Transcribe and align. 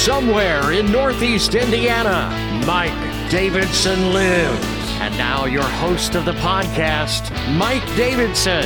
From 0.00 0.24
somewhere 0.24 0.72
in 0.72 0.90
Northeast 0.90 1.54
Indiana, 1.54 2.30
Mike 2.66 3.30
Davidson 3.30 4.14
lives. 4.14 4.66
And 4.98 5.14
now, 5.18 5.44
your 5.44 5.62
host 5.62 6.14
of 6.14 6.24
the 6.24 6.32
podcast, 6.32 7.30
Mike 7.58 7.84
Davidson. 7.96 8.64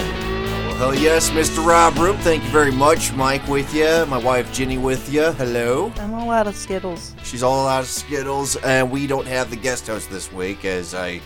Well, 0.79 0.95
yes, 0.95 1.31
Mr. 1.31 1.67
Rob 1.67 1.97
Roop. 1.99 2.17
Thank 2.19 2.45
you 2.45 2.51
very 2.51 2.71
much. 2.71 3.13
Mike 3.15 3.47
with 3.49 3.75
you. 3.75 4.07
My 4.07 4.19
wife 4.19 4.53
Ginny 4.53 4.79
with 4.79 5.13
you. 5.13 5.33
Hello. 5.33 5.93
I'm 5.97 6.15
all 6.15 6.31
out 6.31 6.47
of 6.47 6.55
Skittles. 6.55 7.17
She's 7.25 7.43
all 7.43 7.67
out 7.67 7.83
of 7.83 7.89
Skittles, 7.89 8.55
and 8.57 8.89
we 8.91 9.09
don't 9.09 9.27
have 9.27 9.51
the 9.51 9.57
guest 9.57 9.89
host 9.89 10.11
this 10.11 10.33
week 10.33 10.65
as 10.65 10.95
I. 10.95 11.21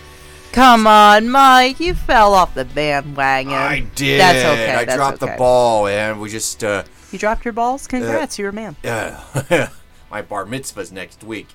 Come 0.52 0.86
on, 0.86 1.28
Mike. 1.28 1.80
You 1.80 1.92
fell 1.92 2.32
off 2.32 2.54
the 2.54 2.64
bandwagon. 2.64 3.52
I 3.52 3.80
did. 3.94 4.20
That's 4.20 4.38
okay. 4.38 4.74
I 4.74 4.84
that's 4.86 4.96
dropped 4.96 5.22
okay. 5.22 5.32
the 5.32 5.38
ball, 5.38 5.86
and 5.86 6.18
we 6.18 6.30
just. 6.30 6.64
uh 6.64 6.84
You 7.12 7.18
dropped 7.18 7.44
your 7.44 7.52
balls? 7.52 7.86
Congrats, 7.86 8.38
you're 8.38 8.48
a 8.48 8.52
man. 8.54 8.74
uh, 8.84 9.68
my 10.10 10.22
bar 10.22 10.44
mitzvah's 10.44 10.92
next 10.92 11.22
week. 11.24 11.48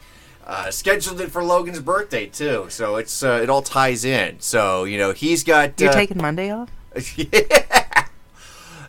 Uh, 0.45 0.70
scheduled 0.70 1.21
it 1.21 1.31
for 1.31 1.41
Logan's 1.44 1.80
birthday 1.80 2.25
too, 2.25 2.66
so 2.70 2.98
it's 2.98 3.23
uh, 3.23 3.39
it 3.41 3.49
all 3.49 3.61
ties 3.61 4.03
in. 4.03 4.39
So 4.39 4.84
you 4.84 4.98
know 4.98 5.13
he's 5.13 5.44
got. 5.44 5.80
You're 5.80 5.89
uh, 5.89 5.94
taking 5.94 6.17
Monday 6.17 6.52
off? 6.52 6.70
yeah, 7.16 8.05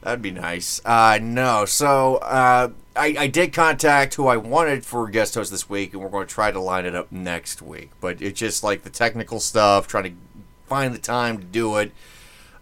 that'd 0.02 0.20
be 0.20 0.32
nice. 0.32 0.80
Uh, 0.84 1.20
no, 1.22 1.64
so 1.64 2.16
uh, 2.16 2.70
I, 2.96 3.14
I 3.18 3.26
did 3.28 3.52
contact 3.52 4.14
who 4.14 4.26
I 4.26 4.36
wanted 4.36 4.84
for 4.84 5.08
guest 5.08 5.36
host 5.36 5.52
this 5.52 5.68
week, 5.68 5.92
and 5.92 6.02
we're 6.02 6.08
going 6.08 6.26
to 6.26 6.32
try 6.32 6.50
to 6.50 6.60
line 6.60 6.86
it 6.86 6.94
up 6.94 7.12
next 7.12 7.62
week. 7.62 7.90
But 8.00 8.20
it's 8.20 8.38
just 8.38 8.64
like 8.64 8.82
the 8.82 8.90
technical 8.90 9.38
stuff, 9.38 9.86
trying 9.86 10.04
to 10.04 10.12
find 10.66 10.92
the 10.92 10.98
time 10.98 11.38
to 11.38 11.44
do 11.44 11.76
it. 11.76 11.92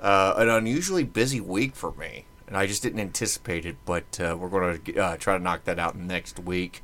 Uh, 0.01 0.35
an 0.37 0.49
unusually 0.49 1.05
busy 1.05 1.41
week 1.41 1.77
for 1.77 1.93
me, 1.93 2.25
and 2.47 2.57
I 2.57 2.67
just 2.67 2.83
didn't 2.83 3.01
anticipate 3.01 3.65
it. 3.65 3.77
But 3.87 4.21
uh, 4.21 4.37
we're 4.39 4.49
going 4.49 4.81
to 4.83 4.99
uh, 4.99 5.17
try 5.17 5.37
to 5.37 5.43
knock 5.43 5.65
that 5.65 5.79
out 5.79 5.97
next 5.97 6.39
week. 6.39 6.83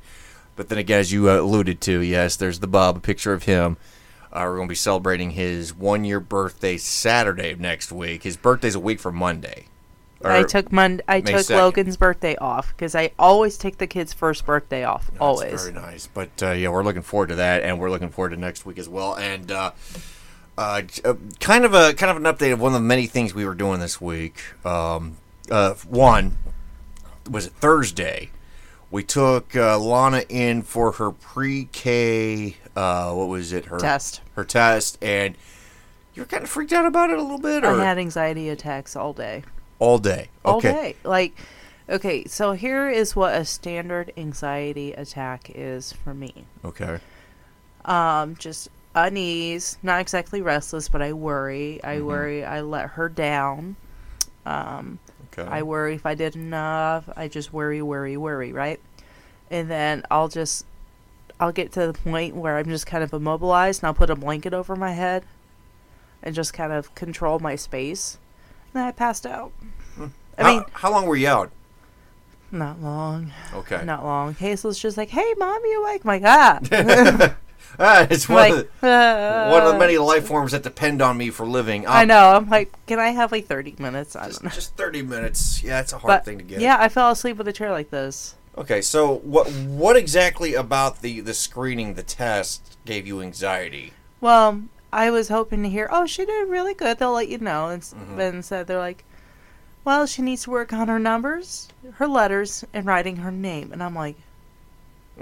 But 0.59 0.67
then 0.67 0.77
again, 0.77 0.99
as 0.99 1.13
you 1.13 1.29
uh, 1.29 1.39
alluded 1.39 1.79
to, 1.83 2.01
yes, 2.01 2.35
there's 2.35 2.59
the 2.59 2.67
Bob, 2.67 2.97
a 2.97 2.99
picture 2.99 3.31
of 3.31 3.43
him. 3.43 3.77
Uh, 4.29 4.41
we're 4.43 4.57
going 4.57 4.67
to 4.67 4.69
be 4.69 4.75
celebrating 4.75 5.31
his 5.31 5.73
one 5.73 6.03
year 6.03 6.19
birthday 6.19 6.75
Saturday 6.75 7.51
of 7.51 7.61
next 7.61 7.93
week. 7.93 8.23
His 8.23 8.35
birthday's 8.35 8.75
a 8.75 8.79
week 8.81 8.99
from 8.99 9.15
Monday. 9.15 9.67
I 10.21 10.43
took 10.43 10.69
Mon- 10.73 10.99
I 11.07 11.21
May 11.21 11.31
took 11.31 11.45
2nd. 11.45 11.55
Logan's 11.55 11.95
birthday 11.95 12.35
off 12.35 12.75
because 12.75 12.93
I 12.93 13.11
always 13.17 13.57
take 13.57 13.77
the 13.77 13.87
kid's 13.87 14.11
first 14.11 14.45
birthday 14.45 14.83
off. 14.83 15.07
That's 15.07 15.21
always. 15.21 15.61
very 15.61 15.73
nice. 15.73 16.07
But 16.07 16.31
uh, 16.43 16.51
yeah, 16.51 16.67
we're 16.67 16.83
looking 16.83 17.03
forward 17.03 17.29
to 17.29 17.35
that, 17.35 17.63
and 17.63 17.79
we're 17.79 17.89
looking 17.89 18.09
forward 18.09 18.31
to 18.31 18.35
next 18.35 18.65
week 18.65 18.79
as 18.79 18.89
well. 18.89 19.15
And 19.15 19.49
uh, 19.49 19.71
uh, 20.57 20.81
uh, 21.05 21.13
kind 21.39 21.63
of 21.63 21.73
a 21.73 21.93
kind 21.93 22.11
of 22.11 22.17
an 22.17 22.23
update 22.23 22.51
of 22.51 22.59
one 22.59 22.73
of 22.73 22.81
the 22.81 22.85
many 22.85 23.07
things 23.07 23.33
we 23.33 23.45
were 23.45 23.55
doing 23.55 23.79
this 23.79 24.01
week. 24.01 24.41
Um, 24.65 25.19
uh, 25.49 25.75
one 25.87 26.35
was 27.31 27.45
it 27.45 27.53
Thursday. 27.53 28.31
We 28.91 29.03
took 29.03 29.55
uh, 29.55 29.77
Lana 29.79 30.23
in 30.29 30.63
for 30.63 30.93
her 30.93 31.11
pre-K. 31.11 32.55
Uh, 32.75 33.13
what 33.13 33.27
was 33.27 33.53
it? 33.53 33.65
Her 33.65 33.77
Test. 33.77 34.21
Her 34.35 34.43
test, 34.43 34.97
and 35.01 35.35
you 36.15 36.23
were 36.23 36.25
kind 36.27 36.43
of 36.43 36.49
freaked 36.49 36.73
out 36.73 36.85
about 36.85 37.09
it 37.11 37.19
a 37.19 37.21
little 37.21 37.37
bit, 37.39 37.63
or 37.63 37.79
I 37.79 37.83
had 37.83 37.97
anxiety 37.99 38.49
attacks 38.49 38.95
all 38.95 39.13
day. 39.13 39.43
all 39.79 39.99
day. 39.99 40.29
All 40.43 40.57
Okay. 40.57 40.71
day. 40.71 40.95
Like, 41.03 41.37
okay, 41.87 42.25
so 42.25 42.53
here 42.53 42.89
is 42.89 43.15
what 43.15 43.35
a 43.35 43.45
standard 43.45 44.11
anxiety 44.17 44.93
attack 44.93 45.51
is 45.53 45.93
for 45.93 46.13
me. 46.13 46.45
Okay. 46.65 46.99
Um, 47.85 48.35
just 48.37 48.69
unease, 48.95 49.77
not 49.83 50.01
exactly 50.01 50.41
restless, 50.41 50.89
but 50.89 51.01
I 51.01 51.13
worry. 51.13 51.79
I 51.83 51.97
Mm-hmm. 51.97 52.05
worry. 52.07 52.43
I 52.45 52.61
let 52.61 52.91
her 52.91 53.07
down. 53.07 53.75
Um, 54.45 54.99
Okay. 55.33 55.47
I 55.49 55.61
worry 55.63 55.95
if 55.95 56.05
I 56.05 56.15
did 56.15 56.35
enough. 56.35 57.09
I 57.15 57.27
just 57.27 57.53
worry, 57.53 57.81
worry, 57.81 58.17
worry, 58.17 58.51
right? 58.51 58.79
And 59.51 59.69
then 59.69 60.03
I'll 60.11 60.27
just, 60.27 60.65
I'll 61.39 61.51
get 61.51 61.71
to 61.73 61.87
the 61.87 61.93
point 61.93 62.35
where 62.35 62.57
I'm 62.57 62.65
just 62.65 62.85
kind 62.85 63.03
of 63.03 63.13
immobilized, 63.13 63.81
and 63.81 63.87
I'll 63.87 63.93
put 63.93 64.09
a 64.09 64.15
blanket 64.15 64.53
over 64.53 64.75
my 64.75 64.91
head, 64.93 65.23
and 66.23 66.35
just 66.35 66.53
kind 66.53 66.71
of 66.73 66.93
control 66.95 67.39
my 67.39 67.55
space. 67.55 68.17
And 68.73 68.81
then 68.81 68.87
I 68.87 68.91
passed 68.91 69.25
out. 69.25 69.51
Hmm. 69.95 70.07
I 70.37 70.43
how, 70.43 70.51
mean, 70.53 70.63
how 70.73 70.91
long 70.91 71.05
were 71.05 71.15
you 71.15 71.27
out? 71.27 71.51
not 72.51 72.81
long, 72.81 73.31
Okay. 73.53 73.83
not 73.85 74.03
long. 74.03 74.33
Hazel's 74.33 74.79
just 74.79 74.97
like, 74.97 75.09
"Hey, 75.09 75.33
mom, 75.37 75.61
you 75.65 75.83
awake?" 75.83 76.01
I'm 76.03 76.21
like, 76.21 77.31
ah, 77.79 78.07
it's 78.09 78.27
one, 78.27 78.37
like, 78.37 78.51
of 78.51 78.57
the, 78.57 78.63
one 79.49 79.61
of 79.61 79.67
the 79.69 79.75
"Uh." 79.75 79.79
many 79.79 79.97
life 79.97 80.25
forms 80.27 80.51
that 80.51 80.63
depend 80.63 81.01
on 81.01 81.17
me 81.17 81.29
for 81.29 81.45
living. 81.45 81.85
I 81.87 82.01
Um, 82.03 82.07
know. 82.07 82.31
I'm 82.35 82.49
like, 82.49 82.71
can 82.87 82.99
I 82.99 83.09
have 83.09 83.31
like 83.31 83.45
30 83.47 83.75
minutes? 83.79 84.15
I 84.15 84.27
Just, 84.27 84.41
don't 84.41 84.49
know. 84.51 84.55
just 84.55 84.75
30 84.75 85.01
minutes. 85.03 85.63
Yeah, 85.63 85.79
it's 85.81 85.93
a 85.93 85.97
hard 85.97 86.09
But 86.09 86.25
thing 86.25 86.37
to 86.37 86.43
get. 86.43 86.61
yeah, 86.61 86.77
I 86.79 86.89
fell 86.89 87.11
asleep 87.11 87.37
with 87.37 87.47
a 87.47 87.53
chair 87.53 87.71
like 87.71 87.89
this. 87.89 88.35
Okay, 88.57 88.81
so 88.81 89.15
what 89.19 89.47
what 89.51 89.95
exactly 89.95 90.53
about 90.53 91.01
the 91.01 91.21
the 91.21 91.33
screening, 91.33 91.93
the 91.93 92.03
test, 92.03 92.77
gave 92.85 93.07
you 93.07 93.21
anxiety? 93.21 93.93
Well, 94.19 94.63
I 94.91 95.11
was 95.11 95.29
hoping 95.29 95.63
to 95.63 95.69
hear, 95.69 95.87
oh, 95.91 96.05
she 96.05 96.25
did 96.25 96.49
really 96.49 96.73
good. 96.73 96.97
They'll 96.99 97.13
let 97.13 97.29
you 97.29 97.37
know. 97.37 97.69
And 97.69 97.81
Mhm. 97.81 98.17
then 98.17 98.43
said 98.43 98.67
they're 98.67 98.77
like, 98.79 99.05
well, 99.85 100.05
she 100.05 100.21
needs 100.21 100.43
to 100.43 100.49
work 100.51 100.73
on 100.73 100.87
her 100.89 100.99
numbers, 100.99 101.69
her 101.93 102.07
letters, 102.07 102.65
and 102.73 102.85
writing 102.85 103.17
her 103.17 103.31
name. 103.31 103.71
And 103.71 103.81
I'm 103.81 103.95
like, 103.95 104.17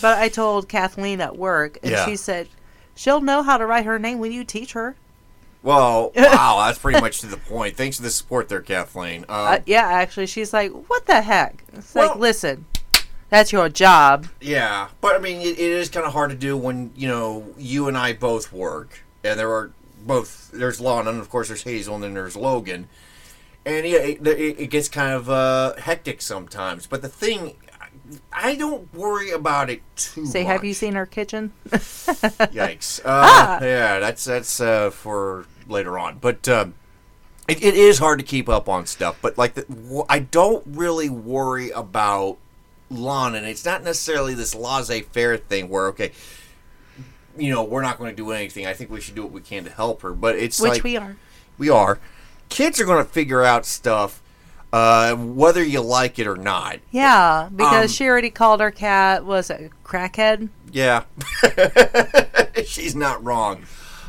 but 0.00 0.18
I 0.18 0.28
told 0.28 0.68
Kathleen 0.68 1.20
at 1.20 1.36
work, 1.36 1.78
and 1.82 1.92
Yeah. 1.92 2.04
she 2.06 2.16
said, 2.16 2.48
she'll 2.94 3.20
know 3.20 3.42
how 3.42 3.56
to 3.58 3.66
write 3.66 3.84
her 3.86 3.98
name 3.98 4.18
when 4.18 4.32
you 4.32 4.44
teach 4.44 4.72
her. 4.72 4.96
well, 5.62 6.12
wow, 6.16 6.62
that's 6.66 6.78
pretty 6.78 7.00
much 7.00 7.20
to 7.20 7.26
the 7.26 7.36
point. 7.36 7.76
Thanks 7.76 7.96
for 7.96 8.02
the 8.04 8.10
support 8.10 8.48
there, 8.48 8.60
Kathleen. 8.60 9.22
Um, 9.28 9.46
Uh, 9.46 9.58
yeah, 9.66 9.86
actually, 9.86 10.26
she's 10.26 10.52
like, 10.52 10.70
what 10.88 11.06
the 11.06 11.20
heck? 11.22 11.62
It's 11.74 11.94
Well- 11.94 12.08
like, 12.10 12.18
listen, 12.18 12.64
that's 13.28 13.52
your 13.52 13.68
job. 13.68 14.28
Yeah, 14.40 14.88
but 15.00 15.14
I 15.16 15.18
mean, 15.18 15.40
it, 15.40 15.58
it 15.58 15.58
is 15.58 15.88
kind 15.90 16.06
of 16.06 16.12
hard 16.12 16.30
to 16.30 16.36
do 16.36 16.56
when 16.56 16.92
you 16.96 17.08
know 17.08 17.52
you 17.58 17.86
and 17.88 17.96
I 17.98 18.12
both 18.14 18.52
work, 18.52 19.02
and 19.24 19.38
there 19.38 19.50
are 19.52 19.70
both. 20.06 20.50
There's 20.52 20.80
Lana, 20.80 21.10
and 21.10 21.20
of 21.20 21.28
course 21.28 21.48
there's 21.48 21.62
Hazel, 21.64 21.96
and 21.96 22.04
then 22.04 22.14
there's 22.14 22.36
Logan, 22.36 22.88
and 23.66 23.86
yeah, 23.86 23.98
it, 23.98 24.26
it, 24.26 24.60
it 24.60 24.70
gets 24.70 24.88
kind 24.88 25.12
of 25.12 25.28
uh, 25.28 25.74
hectic 25.76 26.22
sometimes. 26.22 26.86
But 26.86 27.02
the 27.02 27.08
thing, 27.08 27.56
I 28.32 28.54
don't 28.54 28.92
worry 28.94 29.30
about 29.30 29.70
it 29.70 29.82
too. 29.96 30.22
Much. 30.22 30.30
Say, 30.30 30.42
much. 30.44 30.52
have 30.52 30.64
you 30.64 30.74
seen 30.74 30.96
our 30.96 31.06
kitchen? 31.06 31.52
Yikes! 31.68 33.00
Uh, 33.04 33.08
Ah. 33.08 33.58
Yeah, 33.62 33.98
that's 33.98 34.24
that's 34.24 34.60
uh, 34.60 34.90
for 34.90 35.46
later 35.68 35.98
on, 35.98 36.18
but. 36.18 36.48
Um, 36.48 36.74
it, 37.48 37.62
it 37.64 37.74
is 37.76 37.98
hard 37.98 38.18
to 38.18 38.24
keep 38.26 38.46
up 38.46 38.68
on 38.68 38.84
stuff, 38.84 39.16
but 39.22 39.38
like 39.38 39.54
the, 39.54 39.62
w- 39.62 40.04
I 40.06 40.18
don't 40.18 40.62
really 40.66 41.08
worry 41.08 41.70
about 41.70 42.36
Lana, 42.90 43.38
and 43.38 43.46
it's 43.46 43.64
not 43.64 43.82
necessarily 43.82 44.34
this 44.34 44.54
laissez-faire 44.54 45.38
thing 45.38 45.70
where 45.70 45.86
okay, 45.86 46.12
you 47.38 47.50
know, 47.50 47.64
we're 47.64 47.80
not 47.80 47.96
going 47.98 48.10
to 48.10 48.16
do 48.16 48.32
anything. 48.32 48.66
I 48.66 48.74
think 48.74 48.90
we 48.90 49.00
should 49.00 49.14
do 49.14 49.22
what 49.22 49.32
we 49.32 49.40
can 49.40 49.64
to 49.64 49.70
help 49.70 50.02
her, 50.02 50.12
but 50.12 50.36
it's 50.36 50.60
Which 50.60 50.72
like 50.72 50.84
we 50.84 50.98
are. 50.98 51.16
we 51.56 51.70
are. 51.70 51.98
Kids 52.50 52.78
are 52.80 52.84
going 52.84 53.02
to 53.02 53.10
figure 53.10 53.42
out 53.42 53.64
stuff, 53.64 54.22
uh, 54.72 55.14
whether 55.16 55.62
you 55.64 55.80
like 55.80 56.18
it 56.18 56.26
or 56.26 56.36
not. 56.36 56.78
Yeah, 56.90 57.48
because 57.54 57.84
Um, 57.84 57.88
she 57.88 58.06
already 58.06 58.30
called 58.30 58.60
her 58.60 58.70
cat 58.70 59.24
was 59.24 59.50
it 59.50 59.70
crackhead? 59.84 60.48
Yeah, 60.72 61.04
she's 62.66 62.94
not 62.94 63.22
wrong. 63.24 63.64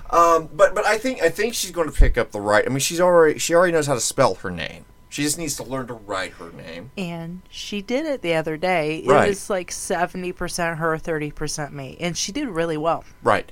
Um, 0.10 0.50
but 0.54 0.74
but 0.74 0.86
I 0.86 0.98
think 0.98 1.22
I 1.22 1.30
think 1.30 1.54
she's 1.54 1.72
going 1.72 1.90
to 1.90 1.96
pick 1.96 2.18
up 2.18 2.32
the 2.32 2.42
right. 2.42 2.66
I 2.66 2.70
mean, 2.70 2.80
she's 2.80 3.00
already 3.00 3.40
she 3.40 3.54
already 3.54 3.74
knows 3.74 3.88
how 3.88 3.94
to 3.94 4.02
spell 4.02 4.36
her 4.36 4.50
name. 4.52 4.86
She 5.12 5.24
just 5.24 5.38
needs 5.40 5.56
to 5.56 5.64
learn 5.64 5.88
to 5.88 5.94
write 5.96 6.34
her 6.34 6.52
name. 6.52 6.92
And 6.96 7.42
she 7.50 7.82
did 7.82 8.06
it 8.06 8.22
the 8.22 8.36
other 8.36 8.58
day. 8.58 9.04
Right. 9.06 9.26
It 9.26 9.30
was 9.30 9.50
like 9.50 9.72
seventy 9.72 10.32
percent 10.32 10.78
her, 10.80 10.98
thirty 10.98 11.32
percent 11.32 11.74
me, 11.74 11.96
and 12.00 12.18
she 12.18 12.32
did 12.32 12.48
really 12.48 12.78
well. 12.78 13.04
Right. 13.24 13.52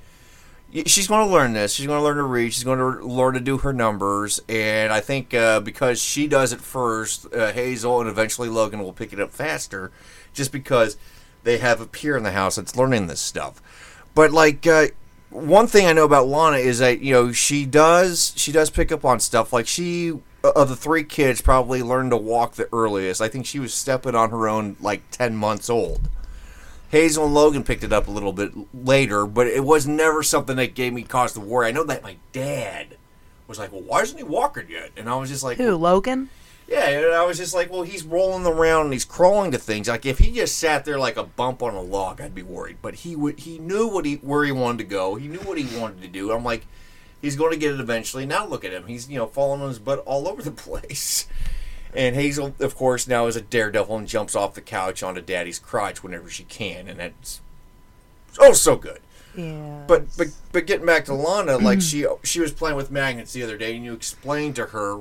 She's 0.85 1.07
going 1.07 1.27
to 1.27 1.33
learn 1.33 1.53
this. 1.53 1.74
She's 1.74 1.88
going 1.88 2.00
to 2.00 2.03
learn 2.03 2.18
to 2.18 2.24
read. 2.24 2.53
She's 2.53 2.63
going 2.63 2.79
to 2.79 3.06
learn 3.06 3.33
to 3.33 3.39
do 3.39 3.59
her 3.59 3.74
numbers. 3.74 4.41
And 4.47 4.91
I 4.91 5.00
think 5.00 5.33
uh, 5.33 5.59
because 5.59 6.01
she 6.01 6.27
does 6.27 6.53
it 6.53 6.62
first, 6.62 7.33
uh, 7.33 7.51
Hazel 7.51 8.01
and 8.01 8.09
eventually 8.09 8.50
Logan 8.50 8.79
will 8.79 8.94
pick 8.94 9.13
it 9.13 9.19
up 9.19 9.31
faster, 9.31 9.91
just 10.33 10.51
because 10.51 10.97
they 11.44 11.57
have 11.57 11.81
a 11.81 11.88
peer 11.88 12.18
in 12.18 12.24
the 12.24 12.31
house 12.31 12.57
that's 12.57 12.75
learning 12.75 13.07
this 13.07 13.21
stuff. 13.21 13.62
But 14.13 14.31
like 14.31 14.68
uh, 14.68 14.88
one 15.29 15.68
thing 15.68 15.85
I 15.88 15.94
know 15.94 16.06
about 16.06 16.27
Lana 16.27 16.57
is 16.57 16.80
that 16.80 17.01
you 17.01 17.13
know 17.13 17.31
she 17.31 17.65
does 17.65 18.33
she 18.35 18.51
does 18.51 18.69
pick 18.69 18.91
up 18.91 19.06
on 19.06 19.19
stuff. 19.19 19.53
Like 19.53 19.68
she 19.68 20.13
of 20.44 20.69
the 20.69 20.75
three 20.75 21.03
kids 21.03 21.41
probably 21.41 21.83
learned 21.83 22.12
to 22.12 22.18
walk 22.18 22.53
the 22.56 22.69
earliest. 22.73 23.21
I 23.21 23.27
think 23.27 23.45
she 23.45 23.59
was 23.59 23.73
stepping 23.73 24.15
on 24.15 24.30
her 24.30 24.47
own 24.47 24.75
like 24.80 25.09
ten 25.12 25.35
months 25.35 25.69
old. 25.69 26.09
Hazel 26.89 27.25
and 27.25 27.34
Logan 27.34 27.63
picked 27.63 27.84
it 27.84 27.92
up 27.92 28.07
a 28.07 28.12
little 28.12 28.34
bit 28.34 28.51
later, 28.74 29.25
but 29.25 29.48
it 29.48 29.63
was 29.63 29.88
never 29.88 30.24
something 30.24 30.56
that 30.56 30.74
gave 30.75 30.94
me 30.94 31.04
cause 31.04 31.34
to 31.34 31.39
worry. 31.39 31.68
I 31.68 31.72
know 31.72 31.84
that 31.84 32.04
my 32.04 32.16
dad 32.31 32.98
was 33.48 33.60
like, 33.60 33.72
"Well, 33.72 33.81
why 33.81 34.01
isn't 34.01 34.18
he 34.18 34.24
walking 34.24 34.69
yet?" 34.69 34.92
And 34.95 35.10
I 35.10 35.16
was 35.16 35.30
just 35.30 35.44
like, 35.44 35.57
Who, 35.57 35.75
Logan? 35.75 36.30
"Yeah." 36.68 36.88
And 36.88 37.13
I 37.13 37.25
was 37.25 37.38
just 37.38 37.54
like, 37.54 37.69
"Well, 37.72 37.84
he's 37.84 38.04
rolling 38.04 38.45
around 38.45 38.86
and 38.86 38.94
he's 38.94 39.06
crawling 39.06 39.51
to 39.51 39.57
things. 39.57 39.89
Like 39.89 40.06
if 40.06 40.19
he 40.19 40.31
just 40.31 40.57
sat 40.57 40.86
there 40.86 40.98
like 41.00 41.18
a 41.18 41.24
bump 41.24 41.62
on 41.62 41.74
a 41.74 41.81
log, 41.81 42.22
I'd 42.22 42.36
be 42.36 42.44
worried." 42.44 42.78
But 42.81 42.95
he 42.95 43.16
would. 43.16 43.40
He 43.40 43.60
knew 43.60 43.88
what 43.88 44.06
he 44.06 44.16
where 44.16 44.45
he 44.45 44.51
wanted 44.54 44.80
to 44.80 44.83
go. 44.86 45.16
He 45.16 45.28
knew 45.28 45.40
what 45.40 45.57
he 45.57 45.78
wanted 45.78 46.01
to 46.01 46.07
do. 46.07 46.31
I'm 46.31 46.45
like, 46.45 46.66
he's 47.22 47.36
going 47.36 47.51
to 47.51 47.60
get 47.60 47.74
it 47.74 47.80
eventually. 47.81 48.25
Now 48.25 48.45
look 48.45 48.63
at 48.63 48.72
him. 48.72 48.88
He's 48.88 49.10
you 49.10 49.18
know 49.18 49.28
falling 49.28 49.62
on 49.62 49.68
his 49.68 49.80
butt 49.80 50.00
all 50.06 50.28
over 50.28 50.42
the 50.42 50.51
place. 50.68 51.28
And 51.97 52.15
Hazel, 52.15 52.53
of 52.59 52.75
course, 52.75 53.07
now 53.07 53.25
is 53.25 53.35
a 53.35 53.41
daredevil 53.41 53.97
and 53.97 54.07
jumps 54.07 54.35
off 54.35 54.53
the 54.53 54.61
couch 54.61 55.01
onto 55.01 55.19
Daddy's 55.19 55.57
crotch 55.57 56.03
whenever 56.03 56.29
she 56.29 56.44
can, 56.44 56.88
and 56.88 56.99
that's 56.99 57.41
oh 58.39 58.53
so 58.53 58.75
good. 58.75 58.99
Yeah. 59.35 59.83
But 59.88 60.15
but 60.15 60.27
but 60.51 60.67
getting 60.67 60.85
back 60.85 61.05
to 61.05 61.15
Lana, 61.15 61.57
like 61.61 61.81
she 61.81 62.05
she 62.23 62.39
was 62.39 62.51
playing 62.51 62.77
with 62.77 62.91
magnets 62.91 63.33
the 63.33 63.41
other 63.41 63.57
day, 63.57 63.75
and 63.75 63.83
you 63.83 63.94
explained 63.94 64.55
to 64.57 64.67
her 64.67 64.99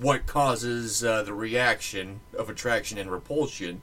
what 0.00 0.26
causes 0.26 1.04
uh, 1.04 1.22
the 1.22 1.32
reaction 1.32 2.18
of 2.36 2.50
attraction 2.50 2.98
and 2.98 3.12
repulsion. 3.12 3.80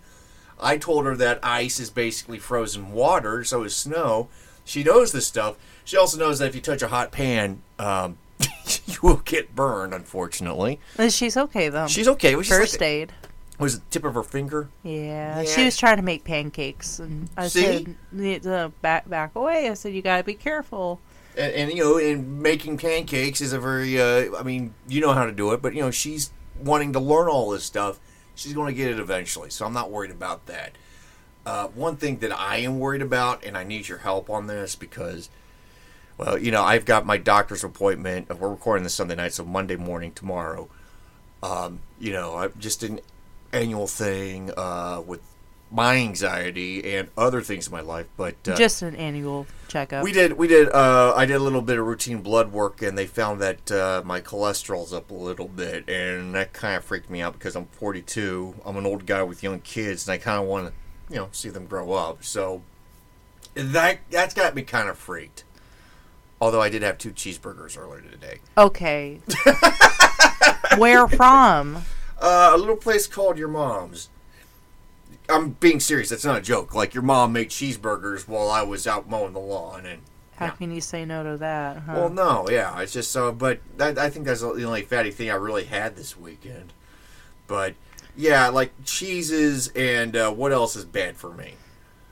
I 0.60 0.78
told 0.78 1.06
her 1.06 1.16
that 1.16 1.40
ice 1.42 1.80
is 1.80 1.90
basically 1.90 2.40
frozen 2.40 2.92
water, 2.92 3.46
so 3.46 3.64
is 3.64 3.74
snow. 3.78 4.28
She 4.66 4.84
knows 4.84 5.14
this 5.14 5.26
stuff. 5.26 5.56
She 5.86 5.96
also 5.96 6.18
knows 6.18 6.40
that 6.40 6.48
if 6.48 6.56
you 6.56 6.62
touch 6.62 6.82
a 6.82 6.90
hot 6.90 7.14
pan, 7.14 7.62
um, 7.80 8.18
you 8.94 8.98
will 9.02 9.22
get 9.26 9.56
burned. 9.56 9.94
Unfortunately, 9.94 10.80
And 10.98 11.12
she's 11.12 11.38
okay 11.38 11.70
though. 11.70 11.88
she's 11.88 12.08
okay. 12.08 12.32
It 12.34 12.38
was 12.38 12.48
just 12.48 12.60
First 12.60 12.74
like, 12.82 12.82
aid. 12.88 13.14
was 13.60 13.76
it 13.76 13.78
the 13.80 13.90
tip 13.92 14.04
of 14.06 14.14
her 14.16 14.24
finger? 14.24 14.70
Yeah, 14.84 15.42
Yeah. 15.42 15.44
she 15.46 15.66
was 15.66 15.78
trying 15.78 15.98
to 15.98 16.04
make 16.04 16.24
pancakes, 16.24 17.00
and 17.00 17.30
I 17.38 17.48
See? 17.48 17.62
said, 17.62 17.96
"Need 18.12 18.44
to 18.44 18.72
back 18.82 19.10
back 19.10 19.36
away." 19.36 19.70
I 19.70 19.74
said, 19.74 19.94
"You 19.94 20.02
gotta 20.02 20.24
be 20.24 20.34
careful." 20.36 21.00
and, 21.38 21.52
and 21.54 21.72
you 21.72 21.84
know, 21.84 21.98
and 21.98 22.42
making 22.42 22.78
pancakes 22.78 23.42
is 23.42 23.52
a 23.54 23.60
very, 23.60 24.00
uh, 24.00 24.36
I 24.38 24.44
mean, 24.44 24.74
you 24.88 25.02
know 25.02 25.12
how 25.14 25.26
to 25.26 25.32
do 25.34 25.52
it, 25.52 25.62
but 25.62 25.74
you 25.76 25.82
know, 25.82 25.92
she's 25.92 26.32
wanting 26.64 26.94
to 26.94 27.00
learn 27.00 27.28
all 27.28 27.50
this 27.50 27.64
stuff. 27.66 28.00
She's 28.36 28.54
going 28.54 28.74
to 28.74 28.78
get 28.78 28.90
it 28.92 29.00
eventually, 29.00 29.50
so 29.50 29.66
I'm 29.66 29.74
not 29.74 29.92
worried 29.92 30.12
about 30.12 30.46
that. 30.46 30.74
Uh, 31.46 31.68
one 31.68 31.96
thing 31.98 32.18
that 32.20 32.32
I 32.38 32.58
am 32.58 32.80
worried 32.80 33.02
about, 33.02 33.44
and 33.46 33.58
I 33.58 33.64
need 33.64 33.88
your 33.88 33.98
help 34.00 34.30
on 34.30 34.48
this 34.48 34.76
because, 34.76 35.30
well, 36.18 36.38
you 36.38 36.52
know, 36.52 36.64
I've 36.64 36.86
got 36.86 37.06
my 37.06 37.18
doctor's 37.18 37.64
appointment. 37.64 38.30
We're 38.40 38.50
recording 38.50 38.84
this 38.84 38.94
Sunday 38.94 39.16
night, 39.16 39.34
so 39.34 39.44
Monday 39.44 39.76
morning 39.76 40.12
tomorrow. 40.12 40.70
Um, 41.44 41.80
you 42.00 42.12
know, 42.14 42.36
I, 42.36 42.48
just 42.48 42.84
an 42.84 43.00
annual 43.52 43.88
thing 43.88 44.52
uh, 44.58 45.02
with 45.06 45.22
my 45.72 45.98
anxiety 45.98 46.96
and 46.96 47.10
other 47.18 47.42
things 47.42 47.68
in 47.68 47.74
my 47.74 47.82
life, 47.82 48.06
but 48.16 48.36
uh, 48.48 48.56
Just 48.56 48.82
an 48.82 48.96
annual 48.96 49.46
checkup. 49.68 50.04
we 50.04 50.14
did. 50.14 50.34
We 50.34 50.48
did. 50.48 50.70
Uh, 50.70 51.14
I 51.16 51.26
did 51.26 51.36
a 51.36 51.40
little 51.40 51.62
bit 51.62 51.78
of 51.78 51.86
routine 51.86 52.22
blood 52.22 52.52
work, 52.52 52.82
and 52.82 52.98
they 52.98 53.08
found 53.08 53.42
that 53.42 53.72
uh, 53.72 54.02
my 54.06 54.22
cholesterol's 54.22 54.94
up 54.94 55.12
a 55.12 55.16
little 55.16 55.48
bit, 55.48 55.90
and 55.90 56.34
that 56.36 56.54
kind 56.54 56.78
of 56.78 56.86
freaked 56.86 57.10
me 57.10 57.22
out 57.22 57.34
because 57.34 57.56
I'm 57.56 57.66
42. 57.66 58.56
I'm 58.66 58.78
an 58.78 58.86
old 58.86 59.06
guy 59.06 59.24
with 59.24 59.44
young 59.44 59.60
kids, 59.60 60.08
and 60.08 60.14
I 60.14 60.18
kind 60.18 60.42
of 60.42 60.48
want 60.48 60.68
to, 60.68 61.14
you 61.14 61.20
know, 61.20 61.30
see 61.32 61.50
them 61.50 61.66
grow 61.66 61.92
up. 61.92 62.24
So 62.24 62.62
that 63.56 64.00
that's 64.10 64.34
got 64.34 64.56
me 64.56 64.62
kind 64.62 64.88
of 64.88 64.98
freaked. 64.98 65.44
Although 66.42 66.62
I 66.62 66.70
did 66.70 66.82
have 66.82 66.98
two 66.98 67.12
cheeseburgers 67.12 67.78
earlier 67.78 68.02
today. 68.02 68.40
Okay. 68.58 69.20
Where 70.78 71.08
from? 71.08 71.78
Uh, 72.20 72.52
a 72.54 72.58
little 72.58 72.76
place 72.76 73.08
called 73.08 73.38
Your 73.38 73.48
Mom's. 73.48 74.10
I'm 75.30 75.52
being 75.52 75.80
serious. 75.80 76.10
That's 76.10 76.26
not 76.26 76.38
a 76.38 76.42
joke. 76.42 76.76
Like 76.76 76.94
your 76.94 77.02
mom 77.04 77.34
made 77.34 77.50
cheeseburgers 77.50 78.28
while 78.28 78.50
I 78.50 78.62
was 78.62 78.86
out 78.86 79.10
mowing 79.10 79.34
the 79.34 79.40
lawn, 79.40 79.86
and 79.86 80.02
How 80.36 80.48
Yeah. 80.48 80.52
can 80.52 80.72
you 80.72 80.82
say 80.82 81.04
no 81.06 81.24
to 81.24 81.38
that? 81.38 81.78
Huh? 81.78 81.94
Well, 81.96 82.10
no, 82.10 82.48
yeah, 82.50 82.80
it's 82.82 82.94
just 82.94 83.10
so. 83.12 83.32
But 83.32 83.60
that, 83.78 83.98
I 83.98 84.10
think 84.10 84.26
that's 84.26 84.42
the 84.42 84.64
only 84.66 84.84
fatty 84.84 85.10
thing 85.12 85.32
I 85.32 85.36
really 85.36 85.64
had 85.64 85.96
this 85.96 86.16
weekend. 86.18 86.74
But 87.48 87.74
yeah, 88.16 88.50
like 88.50 88.72
cheeses 88.84 89.70
and 89.76 90.16
uh, 90.16 90.32
what 90.32 90.52
else 90.52 90.76
is 90.76 90.86
bad 90.86 91.18
for 91.18 91.32
me? 91.32 91.54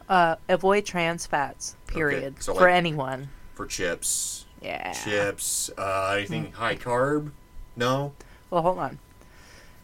uh, 0.09 0.35
avoid 0.49 0.85
trans 0.85 1.25
fats. 1.25 1.75
Period. 1.87 2.41
so 2.41 2.53
For 2.55 2.67
anyone. 2.67 3.29
For 3.53 3.65
chips, 3.67 4.45
Yeah. 4.61 4.93
chips, 4.93 5.69
uh, 5.77 6.15
anything 6.17 6.51
high 6.53 6.75
carb? 6.75 7.31
No. 7.75 8.13
Well, 8.49 8.61
hold 8.63 8.79
on. 8.79 8.99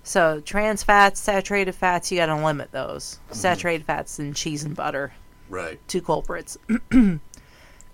So 0.03 0.41
trans 0.43 0.81
fats, 0.83 1.19
saturated 1.19 1.73
fats, 1.73 2.11
you 2.11 2.17
got 2.17 2.27
to 2.27 2.35
limit 2.35 2.71
those. 2.71 3.19
Mm-hmm. 3.25 3.35
Saturated 3.35 3.85
fats 3.85 4.17
and 4.19 4.35
cheese 4.35 4.63
and 4.63 4.75
butter. 4.75 5.13
Right. 5.49 5.79
two 5.87 6.01
culprits. 6.01 6.57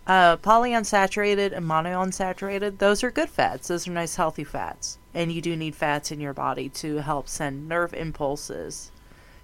uh, 0.07 0.37
polyunsaturated 0.37 1.51
and 1.55 1.65
monounsaturated, 1.65 2.77
those 2.77 3.03
are 3.03 3.11
good 3.11 3.29
fats. 3.29 3.67
Those 3.69 3.87
are 3.87 3.91
nice, 3.91 4.15
healthy 4.15 4.43
fats. 4.43 4.97
And 5.13 5.31
you 5.31 5.41
do 5.41 5.55
need 5.55 5.75
fats 5.75 6.11
in 6.11 6.19
your 6.19 6.33
body 6.33 6.67
to 6.69 6.97
help 6.97 7.27
send 7.29 7.67
nerve 7.69 7.93
impulses 7.93 8.91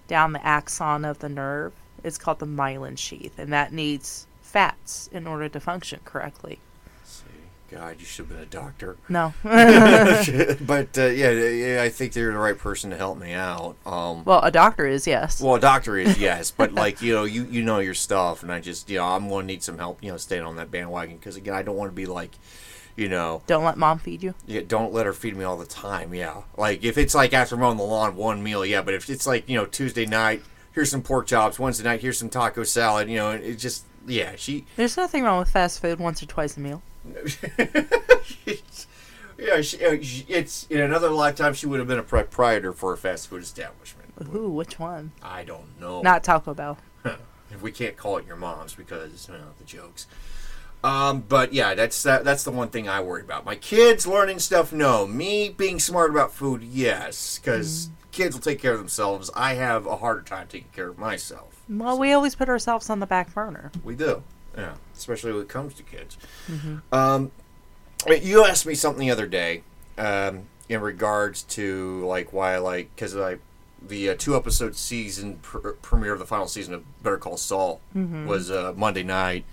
down 0.08 0.32
the 0.32 0.46
axon 0.46 1.04
of 1.04 1.18
the 1.20 1.28
nerve. 1.30 1.72
It's 2.04 2.18
called 2.18 2.38
the 2.38 2.46
myelin 2.46 2.98
sheath, 2.98 3.38
and 3.38 3.52
that 3.52 3.72
needs 3.72 4.26
fats 4.52 5.08
in 5.12 5.26
order 5.26 5.48
to 5.48 5.58
function 5.58 6.00
correctly. 6.04 6.58
see, 7.04 7.24
God, 7.70 7.96
you 7.98 8.04
should 8.04 8.26
have 8.26 8.28
been 8.28 8.42
a 8.42 8.46
doctor. 8.46 8.96
No. 9.08 9.32
but 9.42 10.98
uh, 10.98 11.06
yeah, 11.06 11.30
yeah, 11.30 11.82
I 11.82 11.88
think 11.88 12.12
they're 12.12 12.32
the 12.32 12.38
right 12.38 12.58
person 12.58 12.90
to 12.90 12.96
help 12.96 13.18
me 13.18 13.32
out. 13.32 13.76
Um, 13.86 14.24
well, 14.24 14.40
a 14.42 14.50
doctor 14.50 14.86
is, 14.86 15.06
yes. 15.06 15.40
Well, 15.40 15.54
a 15.54 15.60
doctor 15.60 15.96
is 15.96 16.18
yes, 16.20 16.50
but 16.50 16.72
like 16.74 17.00
you 17.00 17.14
know, 17.14 17.24
you 17.24 17.44
you 17.44 17.62
know 17.62 17.78
your 17.78 17.94
stuff, 17.94 18.42
and 18.42 18.52
I 18.52 18.60
just 18.60 18.90
you 18.90 18.98
know 18.98 19.06
I'm 19.06 19.28
going 19.28 19.46
to 19.46 19.52
need 19.52 19.62
some 19.62 19.78
help, 19.78 20.02
you 20.04 20.10
know, 20.10 20.18
staying 20.18 20.42
on 20.42 20.56
that 20.56 20.70
bandwagon 20.70 21.16
because 21.16 21.36
again, 21.36 21.54
I 21.54 21.62
don't 21.62 21.76
want 21.76 21.90
to 21.90 21.94
be 21.96 22.06
like, 22.06 22.32
you 22.94 23.08
know, 23.08 23.42
Don't 23.46 23.64
let 23.64 23.78
mom 23.78 23.98
feed 23.98 24.22
you. 24.22 24.34
yeah, 24.46 24.60
don't 24.66 24.92
let 24.92 25.06
her 25.06 25.14
feed 25.14 25.34
me 25.34 25.44
all 25.44 25.56
the 25.56 25.64
time. 25.64 26.12
Yeah, 26.12 26.42
like 26.58 26.84
if 26.84 26.98
it's 26.98 27.14
like 27.14 27.32
after 27.32 27.56
mowing 27.56 27.78
the 27.78 27.84
lawn, 27.84 28.16
one 28.16 28.42
meal, 28.42 28.66
yeah, 28.66 28.82
but 28.82 28.92
if 28.92 29.08
it's 29.08 29.26
like 29.26 29.48
you 29.48 29.56
know 29.56 29.64
Tuesday 29.64 30.04
night, 30.04 30.42
here's 30.72 30.90
some 30.90 31.02
pork 31.02 31.26
chops, 31.26 31.58
Wednesday 31.58 31.84
night, 31.84 32.02
here's 32.02 32.18
some 32.18 32.28
taco 32.28 32.64
salad, 32.64 33.08
you 33.08 33.16
know, 33.16 33.30
it 33.30 33.54
just 33.54 33.84
yeah, 34.06 34.34
she 34.36 34.64
There's 34.76 34.96
nothing 34.96 35.24
wrong 35.24 35.38
with 35.38 35.50
fast 35.50 35.80
food 35.80 35.98
once 35.98 36.22
or 36.22 36.26
twice 36.26 36.56
a 36.56 36.60
meal. 36.60 36.82
yeah, 39.38 39.60
she, 39.60 39.84
uh, 39.84 39.98
it's 40.28 40.66
in 40.68 40.80
another 40.80 41.10
lifetime 41.10 41.54
she 41.54 41.66
would 41.66 41.78
have 41.78 41.88
been 41.88 41.98
a 41.98 42.02
proprietor 42.04 42.72
for 42.72 42.92
a 42.92 42.96
fast 42.96 43.28
food 43.28 43.42
establishment. 43.42 44.12
Ooh, 44.34 44.50
which 44.50 44.78
one? 44.78 45.12
I 45.22 45.44
don't 45.44 45.80
know. 45.80 46.02
Not 46.02 46.22
Taco 46.22 46.54
Bell. 46.54 46.78
if 47.04 47.60
we 47.60 47.72
can't 47.72 47.96
call 47.96 48.18
it 48.18 48.26
your 48.26 48.36
mom's 48.36 48.74
because 48.74 49.28
you 49.28 49.34
know 49.34 49.52
the 49.58 49.64
jokes. 49.64 50.06
Um, 50.84 51.20
but 51.28 51.52
yeah, 51.52 51.74
that's 51.74 52.02
that, 52.02 52.24
that's 52.24 52.44
the 52.44 52.50
one 52.50 52.68
thing 52.68 52.88
I 52.88 53.00
worry 53.00 53.22
about. 53.22 53.44
My 53.44 53.54
kids 53.54 54.06
learning 54.06 54.40
stuff, 54.40 54.72
no. 54.72 55.06
Me 55.06 55.48
being 55.48 55.78
smart 55.78 56.10
about 56.10 56.32
food, 56.32 56.62
yes, 56.62 57.38
because 57.38 57.90
kids 58.12 58.36
will 58.36 58.42
take 58.42 58.60
care 58.60 58.72
of 58.72 58.78
themselves. 58.78 59.30
I 59.34 59.54
have 59.54 59.86
a 59.86 59.96
harder 59.96 60.22
time 60.22 60.46
taking 60.48 60.68
care 60.72 60.88
of 60.88 60.98
myself. 60.98 61.62
Well, 61.68 61.98
we 61.98 62.12
always 62.12 62.34
put 62.34 62.48
ourselves 62.48 62.90
on 62.90 63.00
the 63.00 63.06
back 63.06 63.32
burner. 63.34 63.72
We 63.82 63.94
do, 63.94 64.22
yeah, 64.56 64.74
especially 64.94 65.32
when 65.32 65.42
it 65.42 65.48
comes 65.48 65.74
to 65.74 65.82
kids. 65.82 66.18
Um, 66.92 67.30
you 68.22 68.44
asked 68.44 68.66
me 68.66 68.74
something 68.74 69.06
the 69.06 69.12
other 69.12 69.26
day 69.26 69.62
um, 69.96 70.44
in 70.68 70.80
regards 70.80 71.42
to 71.44 72.04
like 72.06 72.32
why 72.32 72.54
I 72.54 72.58
like 72.58 72.94
because 72.94 73.14
like 73.14 73.40
the 73.80 74.10
uh, 74.10 74.14
two 74.18 74.36
episode 74.36 74.76
season 74.76 75.36
pr- 75.42 75.70
premiere 75.70 76.12
of 76.12 76.18
the 76.18 76.26
final 76.26 76.46
season 76.46 76.74
of 76.74 77.02
Better 77.02 77.16
Call 77.18 77.36
Saul 77.36 77.80
was 78.26 78.50
uh, 78.50 78.72
Monday 78.76 79.02
night, 79.02 79.44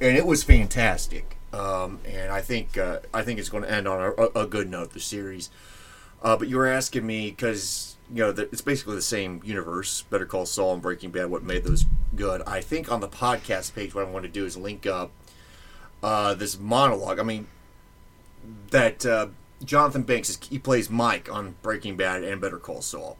and 0.00 0.16
it 0.16 0.26
was 0.26 0.44
fantastic. 0.44 1.36
Um, 1.52 2.00
and 2.04 2.32
I 2.32 2.40
think 2.40 2.76
uh, 2.76 2.98
I 3.14 3.22
think 3.22 3.38
it's 3.38 3.48
going 3.48 3.62
to 3.62 3.70
end 3.70 3.86
on 3.86 4.12
a, 4.18 4.40
a 4.40 4.46
good 4.46 4.68
note. 4.68 4.92
The 4.92 5.00
series, 5.00 5.50
uh, 6.22 6.36
but 6.36 6.48
you 6.48 6.56
were 6.56 6.66
asking 6.66 7.06
me 7.06 7.30
because 7.30 7.93
you 8.12 8.22
know 8.22 8.30
it's 8.30 8.60
basically 8.60 8.96
the 8.96 9.02
same 9.02 9.40
universe. 9.44 10.02
Better 10.02 10.26
Call 10.26 10.46
Saul 10.46 10.74
and 10.74 10.82
Breaking 10.82 11.10
Bad. 11.10 11.30
What 11.30 11.42
made 11.42 11.64
those 11.64 11.86
good? 12.14 12.42
I 12.46 12.60
think 12.60 12.90
on 12.90 13.00
the 13.00 13.08
podcast 13.08 13.74
page, 13.74 13.94
what 13.94 14.06
I 14.06 14.10
want 14.10 14.24
to 14.24 14.30
do 14.30 14.44
is 14.44 14.56
link 14.56 14.86
up 14.86 15.10
uh, 16.02 16.34
this 16.34 16.58
monologue. 16.58 17.18
I 17.18 17.22
mean, 17.22 17.46
that 18.70 19.06
uh, 19.06 19.28
Jonathan 19.64 20.02
Banks 20.02 20.28
is, 20.28 20.38
he 20.48 20.58
plays 20.58 20.90
Mike 20.90 21.32
on 21.32 21.56
Breaking 21.62 21.96
Bad 21.96 22.22
and 22.22 22.40
Better 22.40 22.58
Call 22.58 22.82
Saul. 22.82 23.16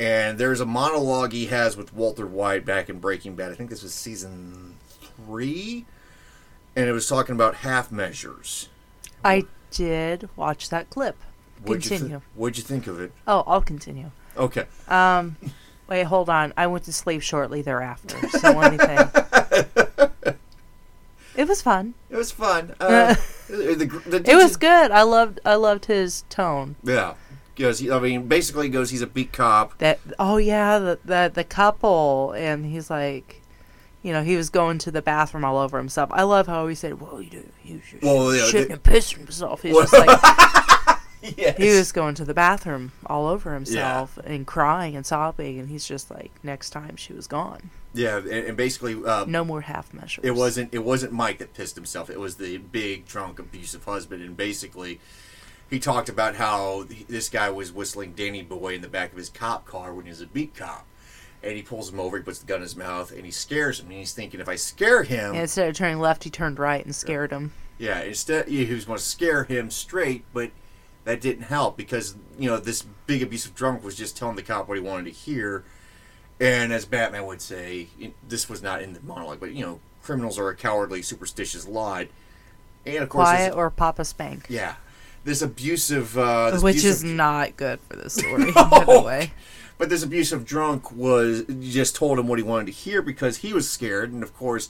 And 0.00 0.36
there's 0.36 0.60
a 0.60 0.66
monologue 0.66 1.32
he 1.32 1.46
has 1.46 1.76
with 1.76 1.94
Walter 1.94 2.26
White 2.26 2.64
back 2.64 2.88
in 2.88 2.98
Breaking 2.98 3.36
Bad. 3.36 3.52
I 3.52 3.54
think 3.54 3.70
this 3.70 3.84
was 3.84 3.94
season 3.94 4.76
three, 4.88 5.84
and 6.74 6.88
it 6.88 6.92
was 6.92 7.08
talking 7.08 7.34
about 7.34 7.56
half 7.56 7.92
measures. 7.92 8.68
I 9.24 9.44
did 9.70 10.28
watch 10.34 10.70
that 10.70 10.90
clip. 10.90 11.16
What'd 11.64 11.84
you, 11.84 11.90
Continue. 11.90 12.20
what'd 12.34 12.56
you 12.58 12.64
think 12.64 12.86
of 12.86 13.00
it? 13.00 13.12
oh, 13.26 13.44
I'll 13.46 13.60
continue. 13.62 14.10
Okay. 14.36 14.64
Um, 14.88 15.36
wait, 15.88 16.04
hold 16.04 16.28
on. 16.28 16.52
I 16.56 16.66
went 16.66 16.84
to 16.84 16.92
sleep 16.92 17.22
shortly 17.22 17.62
thereafter. 17.62 18.16
So 18.30 18.50
let 18.52 18.72
me 18.72 18.78
think. 18.78 20.36
It 21.34 21.48
was 21.48 21.62
fun. 21.62 21.94
It 22.10 22.16
was 22.16 22.30
fun. 22.30 22.74
Uh, 22.78 23.14
the, 23.48 23.86
the, 24.06 24.22
It 24.30 24.36
was 24.36 24.58
good. 24.58 24.90
I 24.90 25.02
loved. 25.02 25.40
I 25.46 25.54
loved 25.54 25.86
his 25.86 26.24
tone. 26.28 26.76
Yeah. 26.84 27.14
He, 27.56 27.90
I 27.90 27.98
mean, 28.00 28.26
basically 28.28 28.68
goes, 28.68 28.90
he's 28.90 29.00
a 29.02 29.06
beat 29.06 29.32
cop. 29.32 29.78
That. 29.78 29.98
Oh 30.18 30.36
yeah, 30.36 30.78
the 30.78 30.98
the 31.04 31.30
the 31.32 31.44
couple, 31.44 32.32
and 32.36 32.66
he's 32.66 32.90
like, 32.90 33.40
you 34.02 34.12
know, 34.12 34.22
he 34.22 34.36
was 34.36 34.50
going 34.50 34.76
to 34.78 34.90
the 34.90 35.00
bathroom 35.00 35.44
all 35.44 35.56
over 35.58 35.78
himself. 35.78 36.10
I 36.12 36.22
love 36.24 36.46
how 36.48 36.66
he 36.66 36.74
said, 36.74 37.00
"Well, 37.00 37.22
you 37.22 37.30
do. 37.30 37.48
He 37.60 37.74
was 37.74 37.82
just 37.90 38.02
Well, 38.02 38.34
yeah, 38.34 38.42
shitting 38.42 38.66
the- 38.68 38.72
and 38.74 38.82
pissing 38.82 39.18
himself." 39.18 39.62
He's 39.62 39.72
Well- 39.74 39.82
just 39.86 39.92
like. 39.94 40.08
Yes. 41.22 41.56
he 41.56 41.68
was 41.70 41.92
going 41.92 42.14
to 42.16 42.24
the 42.24 42.34
bathroom 42.34 42.90
all 43.06 43.28
over 43.28 43.54
himself 43.54 44.18
and 44.24 44.46
crying 44.46 44.96
and 44.96 45.06
sobbing, 45.06 45.58
and 45.60 45.68
he's 45.68 45.86
just 45.86 46.10
like, 46.10 46.32
next 46.42 46.70
time 46.70 46.96
she 46.96 47.12
was 47.12 47.26
gone. 47.26 47.70
Yeah, 47.94 48.16
and, 48.16 48.26
and 48.28 48.56
basically, 48.56 48.96
uh, 49.04 49.24
No 49.26 49.44
more 49.44 49.60
half 49.60 49.94
measures. 49.94 50.24
It 50.24 50.32
wasn't. 50.34 50.74
It 50.74 50.84
wasn't 50.84 51.12
Mike 51.12 51.38
that 51.38 51.54
pissed 51.54 51.76
himself. 51.76 52.10
It 52.10 52.18
was 52.18 52.36
the 52.36 52.56
big, 52.58 53.06
drunk, 53.06 53.38
abusive 53.38 53.84
husband, 53.84 54.22
and 54.22 54.36
basically, 54.36 54.98
he 55.70 55.78
talked 55.78 56.08
about 56.08 56.34
how 56.36 56.86
this 57.08 57.28
guy 57.28 57.50
was 57.50 57.70
whistling 57.72 58.12
Danny 58.14 58.42
Boy 58.42 58.74
in 58.74 58.80
the 58.80 58.88
back 58.88 59.12
of 59.12 59.18
his 59.18 59.28
cop 59.28 59.64
car 59.66 59.94
when 59.94 60.06
he 60.06 60.10
was 60.10 60.20
a 60.20 60.26
beat 60.26 60.54
cop. 60.54 60.86
And 61.44 61.56
he 61.56 61.62
pulls 61.62 61.92
him 61.92 61.98
over, 61.98 62.16
he 62.18 62.22
puts 62.22 62.38
the 62.38 62.46
gun 62.46 62.56
in 62.58 62.62
his 62.62 62.76
mouth, 62.76 63.10
and 63.10 63.24
he 63.24 63.30
scares 63.32 63.80
him. 63.80 63.86
And 63.86 63.96
he's 63.96 64.12
thinking, 64.12 64.38
if 64.40 64.48
I 64.48 64.54
scare 64.54 65.02
him, 65.02 65.30
And 65.32 65.40
instead 65.40 65.68
of 65.68 65.74
turning 65.74 65.98
left, 65.98 66.22
he 66.24 66.30
turned 66.30 66.58
right 66.60 66.84
and 66.84 66.94
scared 66.94 67.32
him. 67.32 67.52
yeah, 67.78 68.00
instead 68.02 68.46
he 68.48 68.64
was 68.72 68.84
going 68.84 68.98
to 68.98 69.04
scare 69.04 69.42
him 69.44 69.68
straight, 69.70 70.24
but 70.32 70.50
that 71.04 71.20
didn't 71.20 71.44
help 71.44 71.76
because 71.76 72.14
you 72.38 72.48
know 72.48 72.58
this 72.58 72.82
big 73.06 73.22
abusive 73.22 73.54
drunk 73.54 73.82
was 73.82 73.96
just 73.96 74.16
telling 74.16 74.36
the 74.36 74.42
cop 74.42 74.68
what 74.68 74.76
he 74.76 74.82
wanted 74.82 75.04
to 75.04 75.10
hear, 75.10 75.64
and 76.40 76.72
as 76.72 76.84
Batman 76.84 77.26
would 77.26 77.40
say, 77.40 77.88
this 78.28 78.48
was 78.48 78.62
not 78.62 78.82
in 78.82 78.92
the 78.94 79.00
monologue, 79.00 79.40
but 79.40 79.52
you 79.52 79.64
know, 79.64 79.80
criminals 80.02 80.38
are 80.38 80.48
a 80.48 80.56
cowardly, 80.56 81.02
superstitious 81.02 81.66
lot, 81.66 82.06
and 82.86 82.98
of 82.98 83.08
course, 83.08 83.28
Quiet 83.28 83.50
this, 83.50 83.56
or 83.56 83.70
Papa 83.70 84.04
Spank. 84.04 84.46
yeah, 84.48 84.76
this 85.24 85.42
abusive, 85.42 86.16
uh, 86.16 86.50
this 86.50 86.62
Which 86.62 86.84
is 86.84 87.02
not 87.04 87.56
good 87.56 87.80
for 87.80 87.96
the 87.96 88.10
story, 88.10 88.52
by 88.54 88.84
the 88.84 89.02
way. 89.04 89.32
But 89.78 89.88
this 89.88 90.04
abusive 90.04 90.44
drunk 90.44 90.92
was 90.92 91.44
just 91.60 91.96
told 91.96 92.18
him 92.18 92.28
what 92.28 92.38
he 92.38 92.44
wanted 92.44 92.66
to 92.66 92.72
hear 92.72 93.02
because 93.02 93.38
he 93.38 93.52
was 93.52 93.68
scared, 93.68 94.12
and 94.12 94.22
of 94.22 94.36
course, 94.36 94.68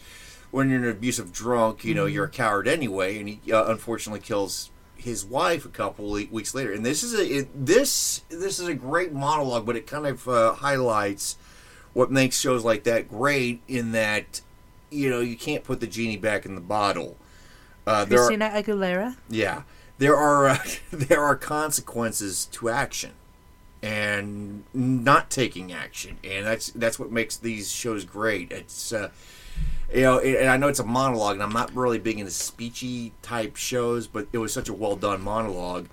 when 0.50 0.70
you're 0.70 0.82
an 0.82 0.88
abusive 0.88 1.32
drunk, 1.32 1.84
you 1.84 1.94
know 1.94 2.06
you're 2.06 2.24
a 2.24 2.30
coward 2.30 2.66
anyway, 2.66 3.18
and 3.18 3.28
he 3.28 3.52
uh, 3.52 3.70
unfortunately 3.70 4.20
kills 4.20 4.70
his 5.02 5.24
wife 5.24 5.64
a 5.64 5.68
couple 5.68 6.16
of 6.16 6.30
weeks 6.30 6.54
later. 6.54 6.72
And 6.72 6.84
this 6.84 7.02
is 7.02 7.14
a 7.14 7.38
it, 7.38 7.66
this 7.66 8.22
this 8.28 8.58
is 8.58 8.68
a 8.68 8.74
great 8.74 9.12
monologue, 9.12 9.66
but 9.66 9.76
it 9.76 9.86
kind 9.86 10.06
of 10.06 10.28
uh, 10.28 10.54
highlights 10.54 11.36
what 11.92 12.10
makes 12.10 12.38
shows 12.38 12.64
like 12.64 12.84
that 12.84 13.08
great 13.08 13.60
in 13.68 13.92
that 13.92 14.40
you 14.90 15.10
know 15.10 15.20
you 15.20 15.36
can't 15.36 15.64
put 15.64 15.80
the 15.80 15.86
genie 15.86 16.16
back 16.16 16.46
in 16.46 16.54
the 16.54 16.60
bottle. 16.60 17.16
Uh, 17.86 18.04
there 18.04 18.20
are, 18.20 18.26
Christina 18.28 18.50
Aguilera. 18.50 19.16
yeah, 19.28 19.62
there 19.98 20.16
are 20.16 20.48
uh, 20.48 20.58
there 20.92 21.22
are 21.22 21.36
consequences 21.36 22.46
to 22.52 22.68
action, 22.68 23.12
and 23.82 24.64
not 24.72 25.30
taking 25.30 25.72
action, 25.72 26.18
and 26.22 26.46
that's 26.46 26.70
that's 26.70 26.98
what 26.98 27.10
makes 27.10 27.36
these 27.36 27.72
shows 27.72 28.04
great. 28.04 28.52
It's 28.52 28.92
uh, 28.92 29.10
you 29.94 30.02
know, 30.02 30.18
and 30.20 30.48
I 30.48 30.56
know 30.56 30.68
it's 30.68 30.78
a 30.80 30.84
monologue, 30.84 31.34
and 31.34 31.42
I'm 31.42 31.52
not 31.52 31.74
really 31.74 31.98
big 31.98 32.18
into 32.18 32.30
speechy 32.32 33.12
type 33.22 33.56
shows, 33.56 34.06
but 34.06 34.26
it 34.32 34.38
was 34.38 34.52
such 34.52 34.68
a 34.68 34.72
well 34.72 34.96
done 34.96 35.22
monologue, 35.22 35.88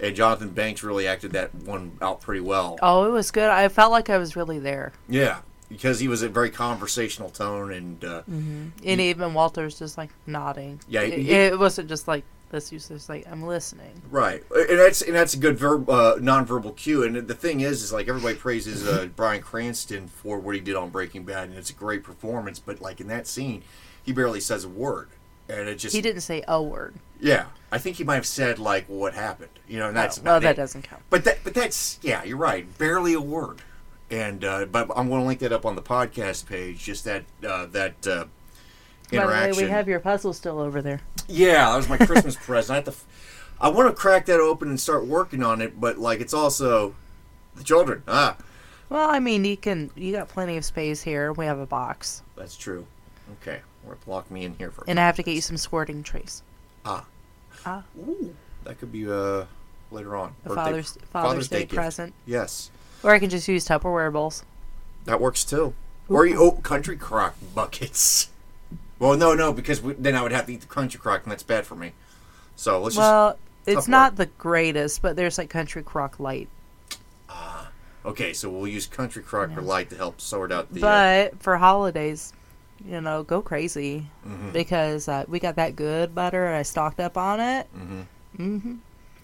and 0.00 0.14
Jonathan 0.14 0.50
Banks 0.50 0.82
really 0.82 1.06
acted 1.06 1.32
that 1.32 1.54
one 1.54 1.92
out 2.00 2.20
pretty 2.20 2.40
well. 2.40 2.78
Oh, 2.82 3.04
it 3.06 3.10
was 3.10 3.30
good. 3.30 3.48
I 3.48 3.68
felt 3.68 3.90
like 3.92 4.10
I 4.10 4.18
was 4.18 4.36
really 4.36 4.58
there. 4.58 4.92
Yeah, 5.08 5.38
because 5.68 5.98
he 6.00 6.08
was 6.08 6.22
a 6.22 6.28
very 6.28 6.50
conversational 6.50 7.30
tone, 7.30 7.72
and 7.72 8.04
uh, 8.04 8.22
And 8.26 8.72
even 8.84 9.34
Walter's 9.34 9.78
just 9.78 9.98
like 9.98 10.10
nodding. 10.26 10.80
Yeah, 10.88 11.02
It, 11.02 11.28
it 11.28 11.58
wasn't 11.58 11.88
just 11.88 12.06
like 12.06 12.24
was 12.52 12.70
just 12.70 13.08
like, 13.08 13.26
I'm 13.30 13.42
listening. 13.42 14.02
Right, 14.10 14.42
and 14.54 14.78
that's 14.78 15.02
and 15.02 15.14
that's 15.14 15.34
a 15.34 15.38
good 15.38 15.58
verb, 15.58 15.88
uh, 15.88 16.16
nonverbal 16.16 16.76
cue. 16.76 17.02
And 17.02 17.16
the 17.16 17.34
thing 17.34 17.60
is, 17.60 17.82
is 17.82 17.92
like 17.92 18.08
everybody 18.08 18.34
praises 18.34 18.86
uh, 18.86 19.06
Bryan 19.16 19.42
Cranston 19.42 20.08
for 20.08 20.38
what 20.38 20.54
he 20.54 20.60
did 20.60 20.76
on 20.76 20.90
Breaking 20.90 21.24
Bad, 21.24 21.48
and 21.48 21.58
it's 21.58 21.70
a 21.70 21.74
great 21.74 22.02
performance. 22.04 22.58
But 22.58 22.80
like 22.80 23.00
in 23.00 23.08
that 23.08 23.26
scene, 23.26 23.62
he 24.02 24.12
barely 24.12 24.40
says 24.40 24.64
a 24.64 24.68
word, 24.68 25.08
and 25.48 25.68
it 25.68 25.76
just 25.76 25.94
He 25.94 26.02
didn't 26.02 26.22
say 26.22 26.42
a 26.46 26.62
word. 26.62 26.94
Yeah, 27.20 27.46
I 27.70 27.78
think 27.78 27.96
he 27.96 28.04
might 28.04 28.16
have 28.16 28.26
said 28.26 28.58
like 28.58 28.86
what 28.86 29.14
happened. 29.14 29.50
You 29.66 29.78
know, 29.78 29.88
and 29.88 29.96
that's 29.96 30.18
no, 30.18 30.22
about 30.22 30.30
well, 30.32 30.40
that 30.40 30.50
it. 30.50 30.56
doesn't 30.56 30.82
count. 30.82 31.02
But 31.08 31.24
that, 31.24 31.38
but 31.44 31.54
that's 31.54 31.98
yeah, 32.02 32.22
you're 32.24 32.36
right. 32.36 32.66
Barely 32.78 33.14
a 33.14 33.20
word. 33.20 33.62
And 34.10 34.44
uh, 34.44 34.66
but 34.66 34.90
I'm 34.94 35.08
going 35.08 35.22
to 35.22 35.26
link 35.26 35.40
that 35.40 35.52
up 35.52 35.64
on 35.64 35.74
the 35.74 35.82
podcast 35.82 36.46
page. 36.46 36.84
Just 36.84 37.04
that 37.04 37.24
uh, 37.46 37.66
that 37.66 38.06
uh, 39.18 39.26
By 39.26 39.48
the 39.48 39.56
way, 39.56 39.64
we 39.64 39.70
have 39.70 39.88
your 39.88 40.00
puzzle 40.00 40.32
still 40.32 40.58
over 40.58 40.80
there. 40.82 41.00
Yeah, 41.28 41.70
that 41.70 41.76
was 41.76 41.88
my 41.88 41.98
Christmas 41.98 42.36
present. 42.40 42.72
I 42.72 42.74
have 42.76 42.84
to. 42.84 42.90
f- 42.92 43.04
I 43.60 43.68
want 43.68 43.88
to 43.88 43.94
crack 43.94 44.26
that 44.26 44.40
open 44.40 44.68
and 44.68 44.80
start 44.80 45.06
working 45.06 45.42
on 45.42 45.60
it, 45.60 45.80
but 45.80 45.98
like 45.98 46.20
it's 46.20 46.34
also 46.34 46.94
the 47.54 47.62
children. 47.64 48.02
Ah, 48.08 48.36
Well, 48.88 49.08
I 49.08 49.18
mean, 49.20 49.44
you 49.44 49.56
can. 49.56 49.90
You 49.94 50.12
got 50.12 50.28
plenty 50.28 50.56
of 50.56 50.64
space 50.64 51.02
here. 51.02 51.32
We 51.32 51.46
have 51.46 51.58
a 51.58 51.66
box, 51.66 52.22
that's 52.36 52.56
true. 52.56 52.86
Okay, 53.40 53.60
we're 53.84 53.94
lock 54.06 54.30
me 54.30 54.44
in 54.44 54.54
here 54.54 54.70
for. 54.70 54.82
a 54.82 54.90
and 54.90 54.98
I 54.98 55.06
have 55.06 55.16
to 55.16 55.22
get 55.22 55.34
you 55.34 55.40
some 55.40 55.56
squirting 55.56 56.02
trays. 56.02 56.42
Ah. 56.84 57.04
Ah. 57.64 57.84
Ooh, 57.98 58.34
that 58.64 58.78
could 58.78 58.90
be 58.90 59.08
uh 59.10 59.44
later 59.92 60.16
on. 60.16 60.34
A 60.44 60.48
Birthday- 60.48 60.54
Father's 60.64 60.98
Father's, 61.12 61.48
Day, 61.48 61.60
gift. 61.60 61.74
present, 61.74 62.14
Yes, 62.26 62.70
or 63.04 63.12
I 63.12 63.18
can 63.20 63.30
just 63.30 63.46
use 63.46 63.66
Tupperware 63.66 64.12
bowls. 64.12 64.44
that 65.04 65.20
works 65.20 65.44
too. 65.44 65.74
Or 66.08 66.26
you 66.26 66.36
oh 66.42 66.50
country 66.52 66.96
crock 66.96 67.36
buckets. 67.54 68.28
Well, 69.02 69.16
no, 69.16 69.34
no, 69.34 69.52
because 69.52 69.82
we, 69.82 69.94
then 69.94 70.14
I 70.14 70.22
would 70.22 70.30
have 70.30 70.46
to 70.46 70.52
eat 70.52 70.60
the 70.60 70.68
country 70.68 71.00
crock, 71.00 71.24
and 71.24 71.32
that's 71.32 71.42
bad 71.42 71.66
for 71.66 71.74
me. 71.74 71.90
So 72.54 72.80
let's 72.80 72.94
just 72.94 73.00
Well, 73.04 73.36
it's 73.66 73.86
Tupperware. 73.86 73.90
not 73.90 74.14
the 74.16 74.26
greatest, 74.26 75.02
but 75.02 75.16
there's 75.16 75.38
like 75.38 75.50
Country 75.50 75.82
Crock 75.82 76.20
Light. 76.20 76.48
Ah, 77.28 77.68
okay. 78.06 78.32
So 78.32 78.48
we'll 78.48 78.68
use 78.68 78.86
country 78.86 79.24
crock 79.24 79.56
or 79.56 79.60
light 79.60 79.90
to 79.90 79.96
help 79.96 80.20
sort 80.20 80.52
out 80.52 80.72
the. 80.72 80.78
uh, 80.80 80.82
But 81.30 81.42
for 81.42 81.56
holidays, 81.56 82.32
you 82.86 83.00
know, 83.00 83.24
go 83.24 83.42
crazy 83.42 84.06
mhm, 84.24 84.52
because 84.52 85.08
uh, 85.08 85.24
we 85.26 85.40
got 85.40 85.56
that 85.56 85.74
good 85.74 86.14
butter. 86.14 86.46
and 86.46 86.54
I 86.54 86.62
stocked 86.62 87.00
up 87.00 87.18
on 87.18 87.40
it. 87.40 87.66
mhm. 87.76 88.04
hmm 88.36 88.74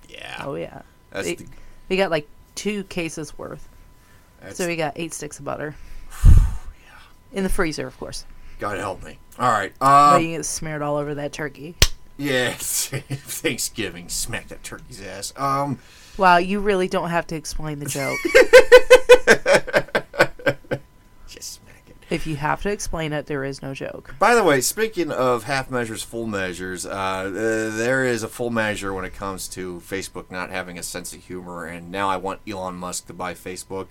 Yeah, 0.09 0.43
Oh 0.45 0.57
yeah, 0.57 0.83
that's 1.11 1.27
they- 1.29 1.35
the, 1.37 1.47
we 1.89 1.97
got 1.97 2.11
like 2.11 2.27
two 2.57 2.83
cases 2.83 3.39
worth. 3.39 3.69
that's 4.41 4.57
So 4.57 4.67
we 4.67 4.75
got 4.75 4.95
eight 4.97 5.15
sticks 5.15 5.39
of 5.39 5.45
butter. 5.45 5.77
yeah. 6.27 6.99
In 7.33 7.45
the 7.45 7.49
freezer, 7.49 7.87
of 7.87 7.97
course. 8.01 8.25
God 8.59 8.79
help 8.79 9.03
me. 9.05 9.19
All 9.39 9.51
right. 9.51 9.73
Um, 9.83 10.23
you 10.23 10.37
get 10.37 10.45
smeared 10.45 10.83
all 10.83 10.97
over 10.97 11.15
that 11.15 11.33
turkey. 11.33 11.77
yeah, 12.17 12.53
Thanksgiving. 12.59 14.09
Smack 14.09 14.49
that 14.49 14.63
turkey's 14.65 15.01
ass. 15.03 15.33
Um, 15.37 15.79
Wow, 16.17 16.39
you 16.39 16.59
really 16.59 16.89
don't 16.89 17.11
have 17.11 17.29
to 17.29 17.37
explain 17.37 17.79
the 17.79 17.87
joke. 17.87 18.19
just 21.29 21.53
smack 21.55 21.83
it. 21.89 21.97
if 22.11 22.27
you 22.27 22.35
have 22.35 22.61
to 22.63 22.71
explain 22.71 23.13
it, 23.13 23.27
there 23.27 23.45
is 23.45 23.63
no 23.63 23.73
joke. 23.73 24.17
By 24.19 24.35
the 24.35 24.43
way, 24.43 24.61
speaking 24.61 25.13
of 25.13 25.45
half 25.45 25.71
measures, 25.71 26.03
full 26.03 26.27
measures, 26.27 26.85
uh, 26.85 26.91
uh, 26.91 27.31
there 27.77 28.05
is 28.05 28.25
a 28.25 28.29
full 28.29 28.51
measure 28.51 28.93
when 28.93 29.05
it 29.05 29.15
comes 29.15 29.47
to 29.51 29.81
Facebook 29.87 30.29
not 30.29 30.51
having 30.51 30.77
a 30.77 30.83
sense 30.83 31.13
of 31.15 31.23
humor, 31.23 31.67
and 31.67 31.93
now 31.93 32.09
I 32.09 32.17
want 32.17 32.41
Elon 32.49 32.75
Musk 32.75 33.07
to 33.07 33.13
buy 33.13 33.35
Facebook. 33.35 33.91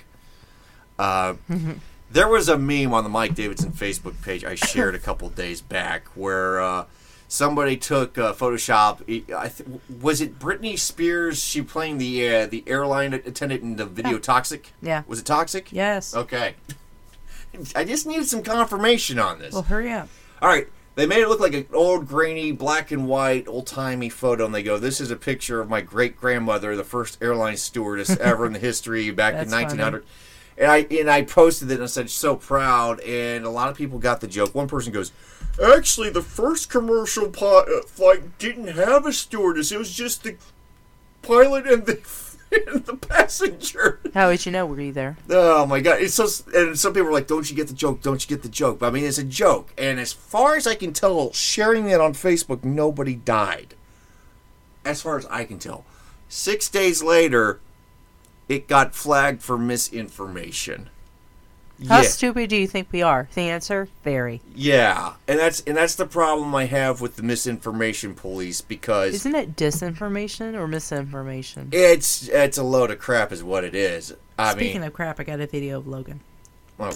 Uh, 0.99 1.35
there 2.11 2.27
was 2.27 2.47
a 2.49 2.57
meme 2.57 2.93
on 2.93 3.03
the 3.03 3.09
Mike 3.09 3.35
Davidson 3.35 3.71
Facebook 3.71 4.21
page 4.21 4.43
I 4.45 4.55
shared 4.55 4.95
a 4.95 4.99
couple 4.99 5.29
days 5.29 5.61
back 5.61 6.07
where 6.15 6.61
uh, 6.61 6.85
somebody 7.27 7.77
took 7.77 8.17
uh, 8.17 8.33
Photoshop. 8.33 9.01
I 9.33 9.49
th- 9.49 9.69
was 10.01 10.21
it 10.21 10.39
Britney 10.39 10.77
Spears? 10.79 11.41
She 11.43 11.61
playing 11.61 11.97
the 11.97 12.27
uh, 12.35 12.45
the 12.47 12.63
airline 12.67 13.13
attendant 13.13 13.61
in 13.61 13.75
the 13.75 13.85
video 13.85 14.13
Yeah. 14.13 14.19
Toxic. 14.19 14.73
Yeah. 14.81 15.03
Was 15.07 15.19
it 15.19 15.25
Toxic? 15.25 15.71
Yes. 15.71 16.15
Okay. 16.15 16.55
I 17.75 17.83
just 17.83 18.05
needed 18.05 18.27
some 18.27 18.43
confirmation 18.43 19.19
on 19.19 19.39
this. 19.39 19.53
Well, 19.53 19.63
hurry 19.63 19.91
up. 19.91 20.09
All 20.41 20.49
right. 20.49 20.67
They 20.95 21.05
made 21.05 21.19
it 21.19 21.27
look 21.29 21.39
like 21.39 21.53
an 21.53 21.67
old, 21.73 22.07
grainy, 22.07 22.51
black 22.51 22.89
and 22.91 23.07
white, 23.07 23.47
old 23.47 23.67
timey 23.67 24.09
photo, 24.09 24.45
and 24.45 24.55
they 24.55 24.63
go, 24.63 24.79
"This 24.79 24.99
is 24.99 25.11
a 25.11 25.15
picture 25.15 25.59
of 25.61 25.69
my 25.69 25.81
great 25.81 26.17
grandmother, 26.17 26.75
the 26.75 26.83
first 26.83 27.21
airline 27.21 27.57
stewardess 27.57 28.17
ever 28.17 28.47
in 28.47 28.53
the 28.53 28.59
history 28.59 29.11
back 29.11 29.33
in 29.33 29.47
That's 29.47 29.51
1900." 29.51 30.03
And 30.57 30.71
I 30.71 30.87
and 30.89 31.09
I 31.09 31.21
posted 31.21 31.69
it 31.69 31.75
and 31.75 31.83
I 31.83 31.87
said, 31.87 32.09
"So 32.09 32.35
proud." 32.35 32.99
And 33.01 33.45
a 33.45 33.49
lot 33.49 33.69
of 33.69 33.77
people 33.77 33.99
got 33.99 34.21
the 34.21 34.27
joke. 34.27 34.55
One 34.55 34.67
person 34.67 34.91
goes, 34.91 35.11
"Actually, 35.63 36.09
the 36.09 36.23
first 36.23 36.69
commercial 36.69 37.29
pi- 37.29 37.45
uh, 37.45 37.81
flight 37.85 38.39
didn't 38.39 38.69
have 38.69 39.05
a 39.05 39.13
stewardess. 39.13 39.71
It 39.71 39.77
was 39.77 39.93
just 39.93 40.23
the 40.23 40.35
pilot 41.21 41.67
and 41.67 41.85
the 41.85 41.99
and 42.67 42.85
the 42.85 42.95
passenger." 42.95 43.99
How 44.15 44.29
would 44.29 44.47
you 44.47 44.51
know? 44.51 44.65
Were 44.65 44.81
you 44.81 44.91
there? 44.91 45.17
Oh 45.29 45.67
my 45.67 45.79
god! 45.79 46.01
It's 46.01 46.15
so. 46.15 46.27
And 46.55 46.77
some 46.77 46.91
people 46.91 47.09
are 47.09 47.13
like, 47.13 47.27
"Don't 47.27 47.47
you 47.47 47.55
get 47.55 47.67
the 47.67 47.75
joke? 47.75 48.01
Don't 48.01 48.23
you 48.23 48.35
get 48.35 48.41
the 48.41 48.49
joke?" 48.49 48.79
But 48.79 48.87
I 48.87 48.89
mean, 48.89 49.03
it's 49.03 49.19
a 49.19 49.23
joke. 49.23 49.71
And 49.77 49.99
as 49.99 50.11
far 50.11 50.55
as 50.55 50.65
I 50.65 50.73
can 50.73 50.91
tell, 50.91 51.31
sharing 51.33 51.85
that 51.85 52.01
on 52.01 52.13
Facebook, 52.13 52.63
nobody 52.63 53.13
died. 53.13 53.75
As 54.83 55.03
far 55.03 55.19
as 55.19 55.25
I 55.27 55.43
can 55.43 55.59
tell, 55.59 55.85
six 56.29 56.67
days 56.67 57.03
later, 57.03 57.59
it 58.49 58.67
got 58.67 58.95
flagged 58.95 59.41
for 59.41 59.57
misinformation. 59.57 60.89
How 61.87 61.97
yeah, 61.97 62.07
stupid 62.07 62.49
do 62.49 62.55
you 62.55 62.65
think 62.65 62.87
we 62.91 63.03
are? 63.03 63.29
The 63.35 63.41
answer: 63.41 63.87
very. 64.03 64.41
yeah, 64.55 65.13
and 65.27 65.37
that's 65.37 65.61
and 65.61 65.77
that's 65.77 65.93
the 65.93 66.07
problem 66.07 66.55
I 66.55 66.65
have 66.65 67.01
with 67.01 67.17
the 67.17 67.21
misinformation 67.23 68.15
police 68.15 68.61
because 68.61 69.13
Isn't 69.13 69.35
it 69.35 69.55
disinformation 69.55 70.55
or 70.55 70.67
misinformation? 70.67 71.69
it's 71.71 72.27
it's 72.29 72.57
a 72.57 72.63
load 72.63 72.89
of 72.89 72.97
crap, 72.97 73.31
is 73.31 73.43
what 73.43 73.63
it 73.63 73.75
is. 73.75 74.15
I 74.39 74.49
mean 74.49 74.57
Speaking 74.57 74.81
mean, 74.81 74.87
of 74.87 74.93
crap, 74.93 75.19
I 75.19 75.23
got 75.23 75.39
a 75.39 75.45
video 75.45 75.77
of 75.77 75.87
Logan. 75.87 76.21
well, 76.79 76.95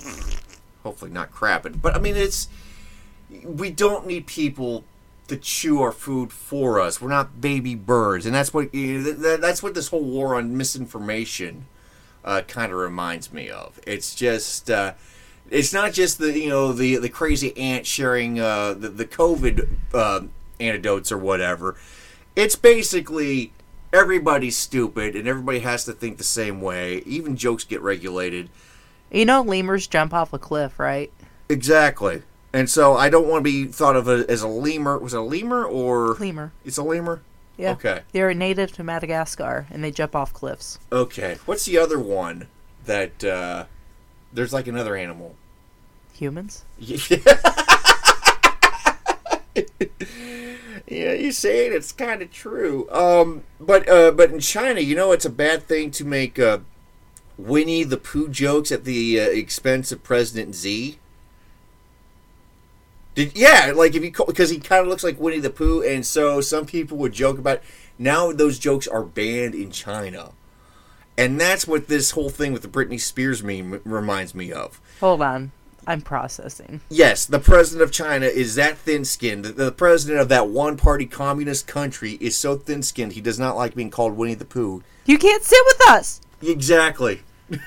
hopefully 0.82 1.12
not 1.12 1.32
crapping, 1.32 1.80
but 1.80 1.96
I 1.96 2.00
mean, 2.00 2.16
it's 2.16 2.48
we 3.44 3.70
don't 3.70 4.08
need 4.08 4.26
people 4.26 4.84
to 5.28 5.38
chew 5.38 5.82
our 5.82 5.92
food 5.92 6.32
for 6.32 6.80
us. 6.80 7.02
We're 7.02 7.10
not 7.10 7.42
baby 7.42 7.76
birds, 7.76 8.26
and 8.26 8.36
that's 8.36 8.54
what 8.54 8.74
you 8.74 9.00
know, 9.00 9.14
th- 9.14 9.40
that's 9.40 9.64
what 9.64 9.74
this 9.74 9.88
whole 9.88 10.04
war 10.04 10.36
on 10.36 10.58
misinformation 10.58 11.66
uh, 12.26 12.42
kind 12.48 12.72
of 12.72 12.78
reminds 12.78 13.32
me 13.32 13.50
of. 13.50 13.80
It's 13.86 14.16
just. 14.16 14.70
Uh, 14.70 14.94
it's 15.50 15.74
not 15.74 15.92
just 15.92 16.18
the 16.18 16.40
you 16.40 16.50
know 16.50 16.72
the 16.72 16.96
the 16.96 17.10
crazy 17.10 17.56
aunt 17.58 17.86
sharing 17.86 18.40
uh, 18.40 18.74
the 18.74 18.90
the 18.90 19.06
COVID 19.06 19.68
uh, 19.94 20.22
antidotes 20.60 21.12
or 21.12 21.18
whatever. 21.18 21.76
It's 22.36 22.56
basically 22.56 23.52
everybody's 23.94 24.56
stupid 24.56 25.16
and 25.16 25.28
everybody 25.28 25.60
has 25.60 25.84
to 25.86 25.92
think 25.92 26.18
the 26.18 26.24
same 26.24 26.62
way. 26.62 27.00
Even 27.06 27.36
jokes 27.36 27.66
get 27.66 27.82
regulated. 27.82 28.50
You 29.12 29.26
know, 29.26 29.42
lemurs 29.42 29.88
jump 29.88 30.14
off 30.14 30.32
a 30.32 30.40
cliff, 30.40 30.80
right? 30.80 31.12
Exactly. 31.50 32.24
And 32.54 32.70
so 32.70 32.96
I 32.96 33.10
don't 33.10 33.28
want 33.28 33.46
to 33.46 33.50
be 33.50 33.66
thought 33.66 33.96
of 33.96 34.08
as 34.08 34.42
a 34.42 34.48
lemur. 34.48 34.98
Was 34.98 35.14
it 35.14 35.20
a 35.20 35.22
lemur 35.22 35.66
or 35.66 36.16
Lemur. 36.16 36.52
It's 36.66 36.78
a 36.78 36.84
lemur. 36.84 37.22
Yeah. 37.58 37.72
Okay. 37.72 38.02
They're 38.12 38.34
native 38.34 38.72
to 38.74 38.84
Madagascar, 38.84 39.68
and 39.70 39.84
they 39.84 39.92
jump 39.92 40.16
off 40.16 40.34
cliffs. 40.34 40.80
Okay. 40.92 41.38
What's 41.46 41.66
the 41.66 41.78
other 41.78 42.00
one 42.00 42.48
that 42.86 43.24
uh, 43.24 43.66
there's 44.34 44.52
like 44.52 44.68
another 44.68 44.96
animal? 44.96 45.36
Humans? 46.14 46.66
Yeah. 46.78 47.08
yeah, 50.88 51.14
you 51.14 51.32
say 51.32 51.68
it. 51.68 51.74
It's 51.74 51.92
kind 51.92 52.22
of 52.22 52.32
true. 52.32 52.90
Um, 52.92 53.44
but 53.60 53.88
uh, 53.88 54.12
but 54.12 54.32
in 54.32 54.40
China, 54.40 54.80
you 54.82 54.96
know, 54.96 55.12
it's 55.12 55.26
a 55.26 55.30
bad 55.30 55.64
thing 55.64 55.92
to 55.92 56.06
make 56.06 56.40
uh, 56.40 56.60
Winnie 57.38 57.84
the 57.84 57.98
Pooh 57.98 58.30
jokes 58.30 58.72
at 58.72 58.86
the 58.86 59.20
uh, 59.20 59.24
expense 59.24 59.92
of 59.92 60.04
President 60.04 60.56
Xi. 60.56 61.00
Did 63.14 63.36
yeah, 63.38 63.74
like 63.76 63.96
if 63.96 64.04
you 64.04 64.12
because 64.26 64.50
he 64.50 64.60
kind 64.60 64.82
of 64.82 64.88
looks 64.88 65.04
like 65.04 65.20
Winnie 65.20 65.40
the 65.40 65.50
Pooh, 65.50 65.82
and 65.82 66.06
so 66.06 66.42
some 66.42 66.66
people 66.66 66.98
would 66.98 67.14
joke 67.14 67.38
about. 67.38 67.58
It. 67.58 67.64
Now 68.00 68.32
those 68.32 68.58
jokes 68.58 68.88
are 68.88 69.04
banned 69.04 69.54
in 69.54 69.70
China, 69.72 70.32
and 71.18 71.40
that's 71.40 71.68
what 71.68 71.88
this 71.88 72.12
whole 72.12 72.30
thing 72.30 72.54
with 72.54 72.62
the 72.62 72.68
Britney 72.68 73.00
Spears 73.00 73.44
meme 73.44 73.82
reminds 73.84 74.34
me 74.34 74.52
of. 74.52 74.80
Hold 75.02 75.22
on. 75.22 75.52
I'm 75.88 76.02
processing. 76.02 76.82
Yes, 76.90 77.26
the 77.26 77.40
president 77.40 77.82
of 77.82 77.92
China 77.92 78.28
is 78.28 78.54
that 78.56 78.78
thin 78.78 79.04
skinned. 79.04 79.44
The, 79.46 79.52
the 79.52 79.72
president 79.72 80.20
of 80.22 80.30
that 80.30 80.48
one 80.48 80.78
party 80.78 81.08
communist 81.08 81.66
country 81.66 82.20
is 82.22 82.38
so 82.38 82.56
thin 82.56 82.84
skinned 82.84 83.14
he 83.14 83.22
does 83.22 83.40
not 83.40 83.56
like 83.58 83.74
being 83.74 83.90
called 83.90 84.16
Winnie 84.16 84.36
the 84.36 84.46
Pooh. 84.46 84.84
You 85.06 85.18
can't 85.18 85.42
sit 85.44 85.60
with 85.66 85.90
us! 85.90 86.22
Exactly. 86.44 87.22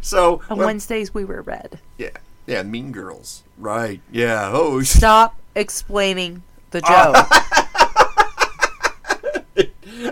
so 0.00 0.40
On 0.48 0.58
well, 0.58 0.66
Wednesdays, 0.68 1.12
we 1.12 1.24
wear 1.24 1.42
red. 1.42 1.80
yeah, 1.98 2.10
yeah, 2.48 2.62
Mean 2.62 2.90
Girls, 2.92 3.44
right? 3.58 4.00
Yeah. 4.10 4.50
Oh, 4.52 4.82
Stop 4.82 5.36
explaining 5.54 6.42
the 6.70 6.80
joke. 6.80 7.16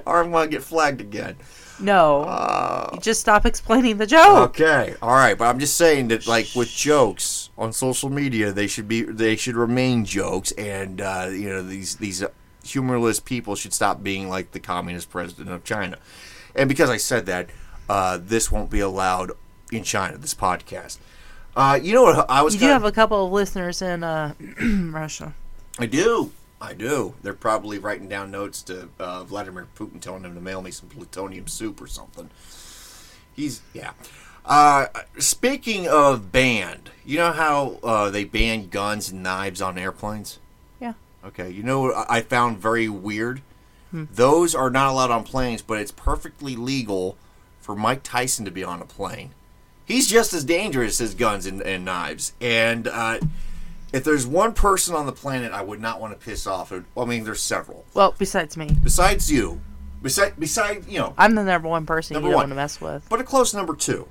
I'm 0.07 0.31
gonna 0.33 0.49
get 0.49 0.63
flagged 0.63 1.01
again. 1.01 1.37
no. 1.81 2.23
Uh, 2.23 2.97
just 3.01 3.21
stop 3.21 3.45
explaining 3.47 3.99
the 3.99 4.07
joke. 4.07 4.51
Okay, 4.51 4.95
all 5.03 5.11
right, 5.15 5.37
but 5.37 5.45
I'm 5.47 5.59
just 5.59 5.77
saying 5.77 6.09
that, 6.09 6.27
like 6.27 6.49
with 6.57 6.69
jokes 6.69 7.51
on 7.59 7.73
social 7.73 8.09
media, 8.09 8.53
they 8.53 8.67
should 8.67 8.89
be 8.89 9.03
they 9.03 9.37
should 9.37 9.55
remain 9.57 10.05
jokes, 10.05 10.53
and 10.53 11.01
uh, 11.01 11.29
you 11.31 11.49
know 11.49 11.63
these 11.63 11.97
these 11.97 12.25
humorless 12.65 13.21
people 13.21 13.55
should 13.55 13.73
stop 13.73 14.03
being 14.03 14.29
like 14.29 14.53
the 14.53 14.61
communist 14.61 15.11
president 15.11 15.51
of 15.51 15.63
China. 15.65 15.99
And 16.55 16.69
because 16.69 16.91
I 16.91 16.97
said 16.97 17.27
that, 17.27 17.51
uh, 17.89 18.19
this 18.21 18.51
won't 18.51 18.71
be 18.71 18.81
allowed 18.81 19.33
in 19.71 19.83
China. 19.85 20.17
This 20.19 20.35
podcast. 20.35 20.99
Uh, 21.57 21.81
you 21.83 21.95
know 21.95 22.03
what 22.03 22.29
I 22.29 22.43
was? 22.43 22.55
You 22.55 22.61
do 22.61 22.67
have 22.67 22.85
a 22.85 22.93
couple 22.93 23.25
of 23.25 23.33
listeners 23.33 23.81
in 23.81 24.05
uh, 24.05 24.35
Russia. 24.63 25.35
I 25.79 25.87
do. 25.87 26.33
I 26.61 26.75
do. 26.75 27.15
They're 27.23 27.33
probably 27.33 27.79
writing 27.79 28.09
down 28.09 28.31
notes 28.31 28.63
to 28.63 28.89
uh, 28.99 29.25
Vladimir 29.25 29.67
Putin, 29.77 30.01
telling 30.01 30.25
him 30.25 30.35
to 30.35 30.41
mail 30.41 30.61
me 30.63 30.71
some 30.71 30.89
plutonium 30.89 31.49
soup 31.49 31.81
or 31.81 31.87
something. 31.87 32.31
He's 33.35 33.63
yeah. 33.73 33.93
Uh, 34.45 34.87
speaking 35.19 35.89
of 35.89 36.31
banned, 36.31 36.91
you 37.05 37.19
know 37.19 37.33
how 37.33 37.79
uh, 37.83 38.11
they 38.11 38.25
ban 38.25 38.69
guns 38.69 39.11
and 39.11 39.23
knives 39.23 39.61
on 39.63 39.79
airplanes? 39.79 40.39
Yeah. 40.79 40.93
Okay. 41.25 41.51
You 41.51 41.63
know 41.63 41.81
what 41.81 41.97
I 41.97 42.19
I 42.19 42.21
found 42.21 42.59
very 42.59 42.89
weird? 42.89 43.41
Those 43.93 44.55
are 44.55 44.69
not 44.69 44.91
allowed 44.91 45.11
on 45.11 45.25
planes, 45.25 45.63
but 45.63 45.79
it's 45.79 45.91
perfectly 45.91 46.55
legal 46.55 47.17
for 47.61 47.75
Mike 47.75 48.03
Tyson 48.03 48.45
to 48.45 48.51
be 48.51 48.63
on 48.63 48.83
a 48.83 48.85
plane. 48.85 49.31
He's 49.87 50.09
just 50.09 50.35
as 50.35 50.45
dangerous 50.45 51.01
as 51.01 51.15
guns 51.15 51.47
and, 51.47 51.63
and 51.63 51.85
knives. 51.85 52.33
And 52.41 52.89
uh, 52.89 53.21
if 53.93 54.03
there's 54.05 54.27
one 54.27 54.53
person 54.53 54.95
on 54.95 55.07
the 55.07 55.13
planet 55.13 55.53
I 55.53 55.63
would 55.63 55.81
not 55.81 56.01
want 56.01 56.19
to 56.19 56.25
piss 56.25 56.47
off, 56.47 56.73
I 56.73 57.05
mean, 57.05 57.25
there's 57.25 57.41
several. 57.43 57.85
Well, 57.95 58.15
besides 58.19 58.57
me, 58.57 58.69
Besides 58.83 59.31
you, 59.31 59.61
beside, 60.03 60.39
beside 60.39 60.87
you 60.89 60.99
know, 60.99 61.15
I'm 61.17 61.35
the 61.37 61.45
number 61.45 61.69
one 61.69 61.87
person 61.87 62.15
Number 62.15 62.29
you 62.29 62.33
don't 62.33 62.37
one. 62.39 62.43
want 62.51 62.53
to 62.53 62.57
mess 62.57 62.81
with. 62.81 63.09
but 63.09 63.21
a 63.21 63.25
close 63.25 63.55
number 63.55 63.75
two, 63.77 64.09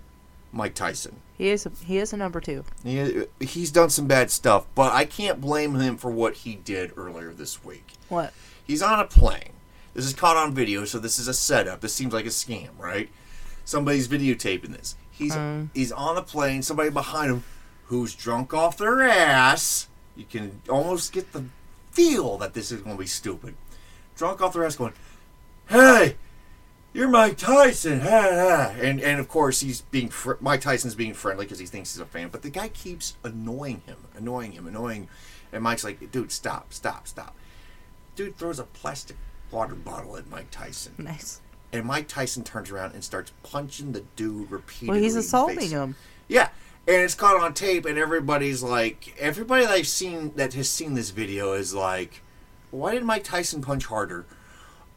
Mike 0.54 0.76
Tyson. 0.76 1.18
He 1.38 1.50
is 1.50 1.66
a, 1.66 1.72
he 1.86 1.98
is 1.98 2.14
a 2.14 2.18
number 2.18 2.40
two. 2.40 2.64
He, 2.86 3.26
he's 3.42 3.70
done 3.70 3.90
some 3.90 4.08
bad 4.08 4.32
stuff, 4.32 4.66
but 4.74 4.94
I 4.94 5.04
can't 5.04 5.42
blame 5.42 5.76
him 5.76 5.98
for 5.98 6.10
what 6.10 6.36
he 6.36 6.56
did 6.56 6.94
earlier 6.96 7.34
this 7.34 7.66
week. 7.66 7.92
What? 8.08 8.34
He's 8.66 8.82
on 8.82 9.00
a 9.02 9.06
plane. 9.06 9.50
This 9.94 10.06
is 10.06 10.14
caught 10.14 10.38
on 10.38 10.54
video, 10.54 10.86
so 10.86 10.98
this 11.00 11.20
is 11.20 11.28
a 11.28 11.34
setup. 11.34 11.82
This 11.82 11.94
seems 11.94 12.14
like 12.14 12.26
a 12.26 12.30
scam, 12.30 12.70
right? 12.80 13.10
Somebody's 13.66 14.08
videotaping 14.08 14.70
this. 14.72 14.96
He's 15.18 15.36
he's 15.74 15.92
on 15.92 16.18
a 16.18 16.22
plane. 16.22 16.62
Somebody 16.62 16.90
behind 16.90 17.32
him 17.32 17.44
who's 17.86 18.14
drunk 18.14 18.54
off 18.54 18.78
their 18.78 19.02
ass. 19.02 19.88
You 20.16 20.26
can 20.26 20.62
almost 20.70 21.12
get 21.14 21.32
the 21.32 21.46
feel 21.92 22.38
that 22.38 22.54
this 22.54 22.72
is 22.72 22.82
going 22.82 22.96
to 22.96 23.00
be 23.00 23.08
stupid. 23.08 23.56
Drunk 24.16 24.42
off 24.42 24.54
their 24.54 24.66
ass, 24.66 24.76
going, 24.76 24.94
"Hey, 25.70 26.16
you're 26.94 27.08
Mike 27.08 27.38
Tyson!" 27.38 28.02
Ha, 28.02 28.10
ha. 28.10 28.76
And 28.80 29.00
and 29.02 29.20
of 29.20 29.28
course 29.28 29.62
he's 29.62 29.82
being 29.82 30.10
fr- 30.10 30.34
Mike 30.42 30.62
Tyson's 30.62 30.96
being 30.96 31.14
friendly 31.14 31.46
because 31.46 31.60
he 31.60 31.66
thinks 31.66 31.94
he's 31.94 32.02
a 32.02 32.06
fan. 32.06 32.30
But 32.30 32.42
the 32.42 32.50
guy 32.50 32.68
keeps 32.68 33.16
annoying 33.24 33.82
him, 33.86 33.98
annoying 34.16 34.52
him, 34.54 34.68
annoying. 34.68 35.08
And 35.52 35.64
Mike's 35.64 35.84
like, 35.84 36.12
"Dude, 36.12 36.32
stop, 36.32 36.74
stop, 36.74 37.08
stop." 37.08 37.36
Dude 38.16 38.38
throws 38.38 38.60
a 38.60 38.64
plastic 38.64 39.18
water 39.52 39.76
bottle 39.76 40.18
at 40.18 40.30
Mike 40.30 40.52
Tyson. 40.52 40.94
Nice. 40.98 41.40
And 41.78 41.86
Mike 41.86 42.08
Tyson 42.08 42.44
turns 42.44 42.72
around 42.72 42.94
and 42.94 43.04
starts 43.04 43.32
punching 43.44 43.92
the 43.92 44.02
dude 44.16 44.50
repeatedly. 44.52 44.90
Well, 44.90 45.02
he's 45.02 45.16
assaulting 45.16 45.70
him. 45.70 45.96
Yeah. 46.28 46.50
And 46.88 47.02
it's 47.02 47.16
caught 47.16 47.42
on 47.42 47.54
tape, 47.54 47.86
and 47.86 47.98
everybody's 47.98 48.62
like, 48.62 49.16
everybody 49.20 49.66
that 49.66 49.72
I've 49.72 49.88
seen 49.88 50.34
that 50.36 50.54
has 50.54 50.70
seen 50.70 50.94
this 50.94 51.10
video 51.10 51.54
is 51.54 51.74
like, 51.74 52.22
why 52.70 52.94
did 52.94 53.04
Mike 53.04 53.24
Tyson 53.24 53.62
punch 53.62 53.86
harder? 53.86 54.26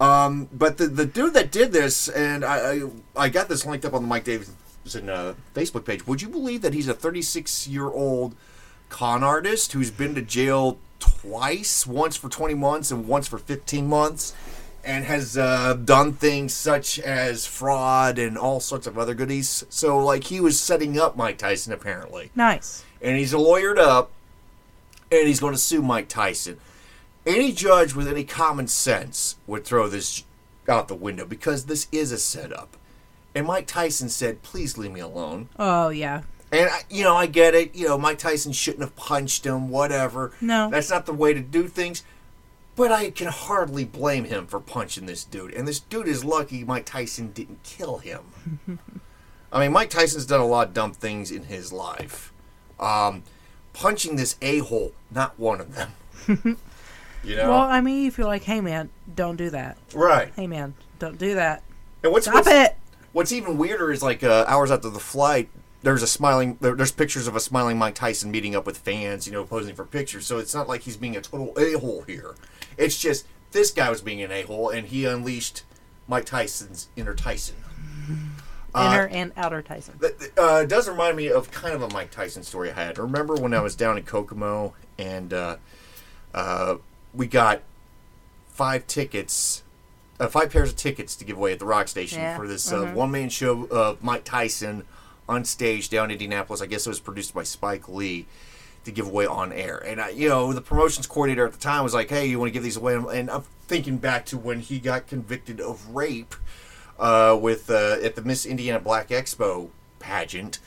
Um, 0.01 0.49
but 0.53 0.77
the 0.77 0.87
the 0.87 1.07
dude 1.07 1.35
that 1.35 1.51
did 1.51 1.73
this, 1.73 2.09
and 2.09 2.45
I 2.45 2.59
I, 2.59 2.83
I 3.17 3.29
got 3.31 3.49
this 3.49 3.65
linked 3.65 3.85
up 3.85 3.95
on 3.95 4.03
the 4.03 4.09
Mike 4.09 4.25
Davidson 4.25 5.09
uh, 5.09 5.35
Facebook 5.55 5.85
page. 5.85 6.07
Would 6.07 6.23
you 6.23 6.29
believe 6.29 6.61
that 6.63 6.75
he's 6.75 6.89
a 6.89 6.95
36 6.95 7.67
year 7.67 7.87
old 7.87 8.37
con 8.91 9.25
artist 9.25 9.73
who's 9.73 9.91
been 9.91 10.15
to 10.15 10.23
jail 10.23 10.79
twice, 10.99 11.87
once 11.87 12.17
for 12.17 12.29
20 12.29 12.55
months 12.55 12.91
and 12.91 13.09
once 13.09 13.29
for 13.29 13.39
15 13.39 13.87
months, 13.87 14.35
and 14.89 15.05
has 15.05 15.37
uh, 15.37 15.75
done 15.75 16.15
things 16.15 16.55
such 16.55 16.99
as 16.99 17.47
fraud 17.47 18.19
and 18.19 18.39
all 18.39 18.59
sorts 18.59 18.87
of 18.87 18.97
other 18.99 19.13
goodies. 19.15 19.65
So, 19.69 19.99
like, 19.99 20.25
he 20.25 20.41
was 20.41 20.59
setting 20.59 20.99
up 20.99 21.15
Mike 21.15 21.37
Tyson 21.37 21.73
apparently, 21.75 22.31
Nice. 22.35 22.85
and 23.03 23.19
he's 23.19 23.35
lawyered 23.35 23.77
up, 23.79 24.11
and 25.13 25.29
he's 25.29 25.41
going 25.41 25.53
to 25.53 25.59
sue 25.61 25.83
Mike 25.83 26.09
Tyson. 26.09 26.59
Any 27.27 27.53
judge 27.53 27.95
with 27.95 28.09
any 28.09 28.25
common 28.25 28.67
sense 28.67 29.37
would 29.47 29.65
throw 29.67 29.89
this 29.89 30.25
out 30.67 30.89
the 30.89 30.95
window 30.95 31.27
because 31.27 31.67
this 31.67 31.87
is 31.93 32.11
a 32.11 32.19
setup. 32.19 32.77
And 33.35 33.47
Mike 33.47 33.67
Tyson 33.67 34.09
said, 34.09 34.43
"Please 34.43 34.79
leave 34.79 34.91
me 34.93 35.01
alone." 35.01 35.49
Oh 35.59 35.91
yeah. 35.91 36.23
And 36.51 36.71
I- 36.71 36.85
you 36.89 37.05
know, 37.05 37.15
I 37.15 37.27
get 37.27 37.55
it. 37.55 37.75
You 37.75 37.89
know, 37.89 37.99
Mike 37.99 38.19
Tyson 38.19 38.53
shouldn't 38.53 38.83
have 38.83 38.97
punched 38.97 39.45
him. 39.45 39.69
Whatever. 39.69 40.33
No. 40.41 40.71
that's 40.71 40.89
not 40.91 41.05
the 41.05 41.13
way 41.13 41.35
to 41.35 41.41
do 41.41 41.69
things. 41.69 42.03
But 42.79 42.93
I 42.93 43.11
can 43.11 43.27
hardly 43.27 43.85
blame 43.85 44.23
him 44.25 44.47
for 44.47 44.61
punching 44.61 45.07
this 45.07 45.25
dude. 45.25 45.53
And 45.53 45.67
this 45.67 45.81
dude 45.81 46.07
is 46.07 46.25
lucky 46.25 46.63
Mike 46.63 46.87
Tyson 46.87 47.33
didn't 47.33 47.65
kill 47.65 47.99
him. 47.99 48.21
I 49.53 49.61
mean, 49.61 49.73
Mike 49.73 49.91
Tyson's 49.91 50.27
done 50.27 50.39
a 50.39 50.47
lot 50.47 50.69
of 50.69 50.75
dumb 50.75 50.93
things 50.93 51.33
in 51.33 51.43
his 51.43 51.73
life. 51.73 52.33
Um, 52.79 53.25
punching 53.73 54.15
this 54.15 54.37
a 54.41 54.61
hole, 54.61 54.93
not 55.11 55.37
one 55.41 55.61
of 55.61 55.75
them. 55.75 55.91
you 57.25 57.35
know, 57.35 57.51
Well, 57.51 57.61
I 57.63 57.81
mean, 57.81 58.07
if 58.07 58.17
you're 58.17 58.29
like, 58.29 58.45
hey 58.45 58.61
man, 58.61 58.91
don't 59.13 59.35
do 59.35 59.51
that. 59.51 59.77
right? 59.93 60.33
Hey 60.37 60.47
man, 60.47 60.75
don't 61.01 61.19
do 61.19 61.35
that. 61.35 61.65
And 62.05 62.13
what's 62.13 62.27
Stop 62.27 62.37
what's, 62.37 62.49
it. 62.49 62.77
What's 63.13 63.33
even 63.33 63.59
weirder 63.59 63.91
is 63.91 64.05
like 64.05 64.23
uh, 64.23 64.45
hours 64.47 64.71
after 64.71 64.89
the 64.89 65.01
flight, 65.01 65.49
there's 65.83 66.03
a 66.03 66.07
smiling. 66.07 66.59
There, 66.61 66.75
there's 66.75 66.93
pictures 66.93 67.27
of 67.27 67.37
a 67.37 67.41
smiling 67.41 67.79
Mike 67.79 67.95
Tyson 67.95 68.31
meeting 68.31 68.57
up 68.57 68.67
with 68.67 68.79
fans, 68.79 69.27
you 69.27 69.33
know, 69.33 69.45
posing 69.45 69.75
for 69.75 69.85
pictures. 69.85 70.27
So 70.27 70.39
it's 70.39 70.55
not 70.55 70.69
like 70.69 70.83
he's 70.83 70.97
being 70.97 71.17
a 71.17 71.21
total 71.21 71.55
a 71.59 71.79
hole 71.79 72.03
here. 72.03 72.35
It's 72.77 72.99
just 72.99 73.27
this 73.53 73.71
guy 73.71 73.91
was 73.91 74.01
being 74.01 74.23
an 74.23 74.31
a 74.31 74.43
hole, 74.43 74.71
and 74.71 74.89
he 74.89 75.05
unleashed 75.05 75.63
Mike 76.07 76.27
Tyson's 76.27 76.89
inner 76.97 77.15
Tyson. 77.15 77.57
Inner 78.75 79.09
and 79.09 79.33
outer 79.37 79.63
Tyson. 79.63 79.95
That 80.01 80.19
that, 80.19 80.39
uh, 80.39 80.65
does 80.65 80.89
remind 80.89 81.17
me 81.17 81.29
of 81.29 81.51
kind 81.51 81.75
of 81.75 81.83
a 81.83 81.89
Mike 81.91 82.11
Tyson 82.11 82.43
story 82.43 82.71
I 82.71 82.75
had. 82.75 82.99
Remember 82.99 83.35
when 83.35 83.55
I 83.55 83.61
was 83.61 83.75
down 83.75 83.97
in 83.97 84.05
Kokomo 84.05 84.75
and 84.99 85.33
uh, 85.33 85.57
uh, 86.35 86.77
we 87.15 87.27
got 87.27 87.63
five 88.49 88.87
tickets, 88.87 89.63
uh, 90.21 90.29
five 90.29 90.51
pairs 90.51 90.71
of 90.71 90.77
tickets 90.77 91.17
to 91.17 91.25
give 91.25 91.37
away 91.37 91.53
at 91.53 91.59
the 91.59 91.65
Rock 91.65 91.89
Station 91.89 92.21
Yeah, 92.21 92.37
for 92.37 92.47
this 92.47 92.71
uh, 92.71 92.87
one 92.93 93.11
man 93.11 93.31
show 93.31 93.67
of 93.67 94.03
Mike 94.03 94.25
Tyson 94.25 94.85
on 95.29 95.45
stage 95.45 95.89
down 95.91 96.07
in 96.07 96.13
Indianapolis. 96.13 96.63
I 96.63 96.67
guess 96.67 96.87
it 96.87 96.91
was 96.91 97.01
produced 97.01 97.35
by 97.35 97.43
Spike 97.43 97.89
Lee. 97.89 98.27
to 98.85 98.93
give 98.93 99.07
away 99.07 99.27
on 99.27 99.53
air. 99.53 99.77
And 99.79 100.01
I, 100.01 100.09
you 100.11 100.29
know, 100.29 100.53
the 100.53 100.63
promotions 100.63 101.07
coordinator 101.07 101.45
at 101.45 101.53
the 101.53 101.59
time 101.59 101.83
was 101.85 101.93
like, 101.95 102.09
"Hey, 102.09 102.27
you 102.27 102.39
want 102.39 102.49
to 102.49 102.53
give 102.53 102.63
these 102.63 102.77
away?" 102.77 102.95
And 102.95 103.31
I'm 103.31 103.45
thinking 103.67 103.99
back 103.99 104.25
to 104.27 104.39
when 104.39 104.61
he 104.61 104.79
got 104.79 105.07
convicted 105.07 105.61
of 105.61 105.95
rape 105.95 106.35
uh, 106.99 107.39
with 107.41 107.71
uh, 107.71 107.97
at 108.03 108.17
the 108.17 108.23
Miss 108.23 108.47
Indiana 108.47 108.81
Black 108.81 109.09
Expo 109.09 109.69
pageant. 109.99 110.59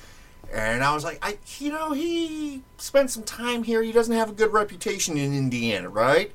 And 0.54 0.84
I 0.84 0.94
was 0.94 1.04
like, 1.04 1.18
I, 1.22 1.38
you 1.60 1.72
know, 1.72 1.94
he 1.94 2.62
spent 2.78 3.10
some 3.10 3.24
time 3.24 3.64
here. 3.64 3.82
He 3.82 3.94
doesn't 3.94 4.14
have 4.14 4.30
a 4.30 4.34
good 4.34 4.52
reputation 4.52 5.18
in 5.18 5.34
Indiana, 5.34 5.90
right? 5.90 6.32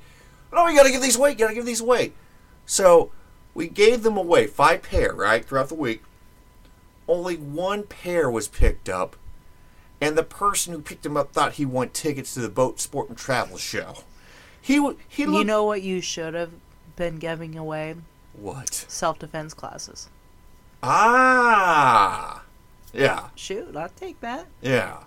Oh, 0.52 0.66
you 0.68 0.76
got 0.76 0.84
to 0.84 0.90
give 0.90 1.02
these 1.02 1.16
away. 1.16 1.30
You 1.30 1.36
got 1.36 1.48
to 1.48 1.54
give 1.54 1.66
these 1.66 1.82
away. 1.82 2.12
So 2.64 3.12
we 3.52 3.68
gave 3.68 4.02
them 4.02 4.16
away, 4.16 4.46
five 4.46 4.82
pair, 4.82 5.12
right, 5.12 5.44
throughout 5.44 5.68
the 5.68 5.74
week. 5.74 6.02
Only 7.16 7.36
one 7.36 7.84
pair 7.84 8.30
was 8.30 8.46
picked 8.46 8.90
up, 8.90 9.16
and 10.02 10.18
the 10.18 10.22
person 10.22 10.74
who 10.74 10.82
picked 10.82 11.02
them 11.02 11.16
up 11.16 11.32
thought 11.32 11.54
he 11.54 11.64
won 11.64 11.88
tickets 11.88 12.34
to 12.34 12.40
the 12.40 12.50
boat 12.50 12.78
sport 12.78 13.08
and 13.08 13.16
travel 13.16 13.56
show. 13.56 14.02
He 14.60 14.74
he 14.74 14.80
looked, 14.80 15.00
You 15.18 15.44
know 15.44 15.64
what 15.64 15.80
you 15.80 16.02
should 16.02 16.34
have 16.34 16.50
been 16.96 17.16
giving 17.16 17.56
away? 17.56 17.94
what? 18.34 18.74
Self 18.74 19.18
defense 19.18 19.54
classes. 19.54 20.10
Ah, 20.82 22.42
yeah, 22.92 23.28
Shoot, 23.34 23.74
I'll 23.74 23.88
take 23.88 24.20
that. 24.20 24.46
yeah, 24.60 24.98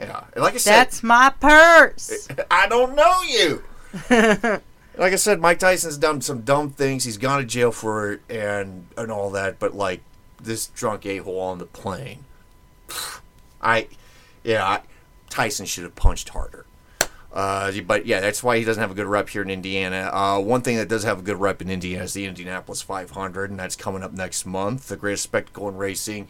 yeah. 0.00 0.24
Like 0.36 0.54
I 0.54 0.56
said, 0.56 0.72
That's 0.72 1.02
my 1.04 1.32
purse. 1.38 2.26
I 2.50 2.66
don't 2.66 2.96
know 2.96 3.22
you. 3.22 3.62
like 4.98 5.12
I 5.12 5.16
said, 5.16 5.40
Mike 5.40 5.60
Tyson's 5.60 5.96
done 5.96 6.20
some 6.22 6.40
dumb 6.40 6.70
things. 6.70 7.04
He's 7.04 7.18
gone 7.18 7.38
to 7.38 7.44
jail 7.46 7.70
for 7.70 8.10
it 8.12 8.20
and 8.28 8.88
and 8.96 9.12
all 9.12 9.30
that. 9.30 9.60
But 9.60 9.74
like 9.76 10.00
this 10.42 10.66
drunk 10.68 11.06
a 11.06 11.18
hole 11.18 11.40
on 11.40 11.58
the 11.58 11.66
plane, 11.66 12.24
I, 13.62 13.88
yeah, 14.42 14.66
I, 14.66 14.80
Tyson 15.30 15.66
should 15.66 15.84
have 15.84 15.94
punched 15.94 16.30
harder. 16.30 16.66
Uh, 17.32 17.72
but 17.86 18.04
yeah, 18.04 18.20
that's 18.20 18.42
why 18.42 18.58
he 18.58 18.64
doesn't 18.64 18.80
have 18.80 18.90
a 18.90 18.94
good 18.94 19.06
rep 19.06 19.30
here 19.30 19.40
in 19.40 19.48
Indiana. 19.48 20.10
Uh, 20.12 20.38
one 20.38 20.60
thing 20.60 20.76
that 20.76 20.88
does 20.88 21.04
have 21.04 21.20
a 21.20 21.22
good 21.22 21.38
rep 21.38 21.62
in 21.62 21.70
Indiana 21.70 22.04
is 22.04 22.12
the 22.12 22.26
Indianapolis 22.26 22.82
500, 22.82 23.50
and 23.50 23.58
that's 23.58 23.74
coming 23.74 24.02
up 24.02 24.12
next 24.12 24.44
month. 24.44 24.88
The 24.88 24.96
greatest 24.96 25.22
spectacle 25.22 25.68
in 25.68 25.76
racing. 25.76 26.28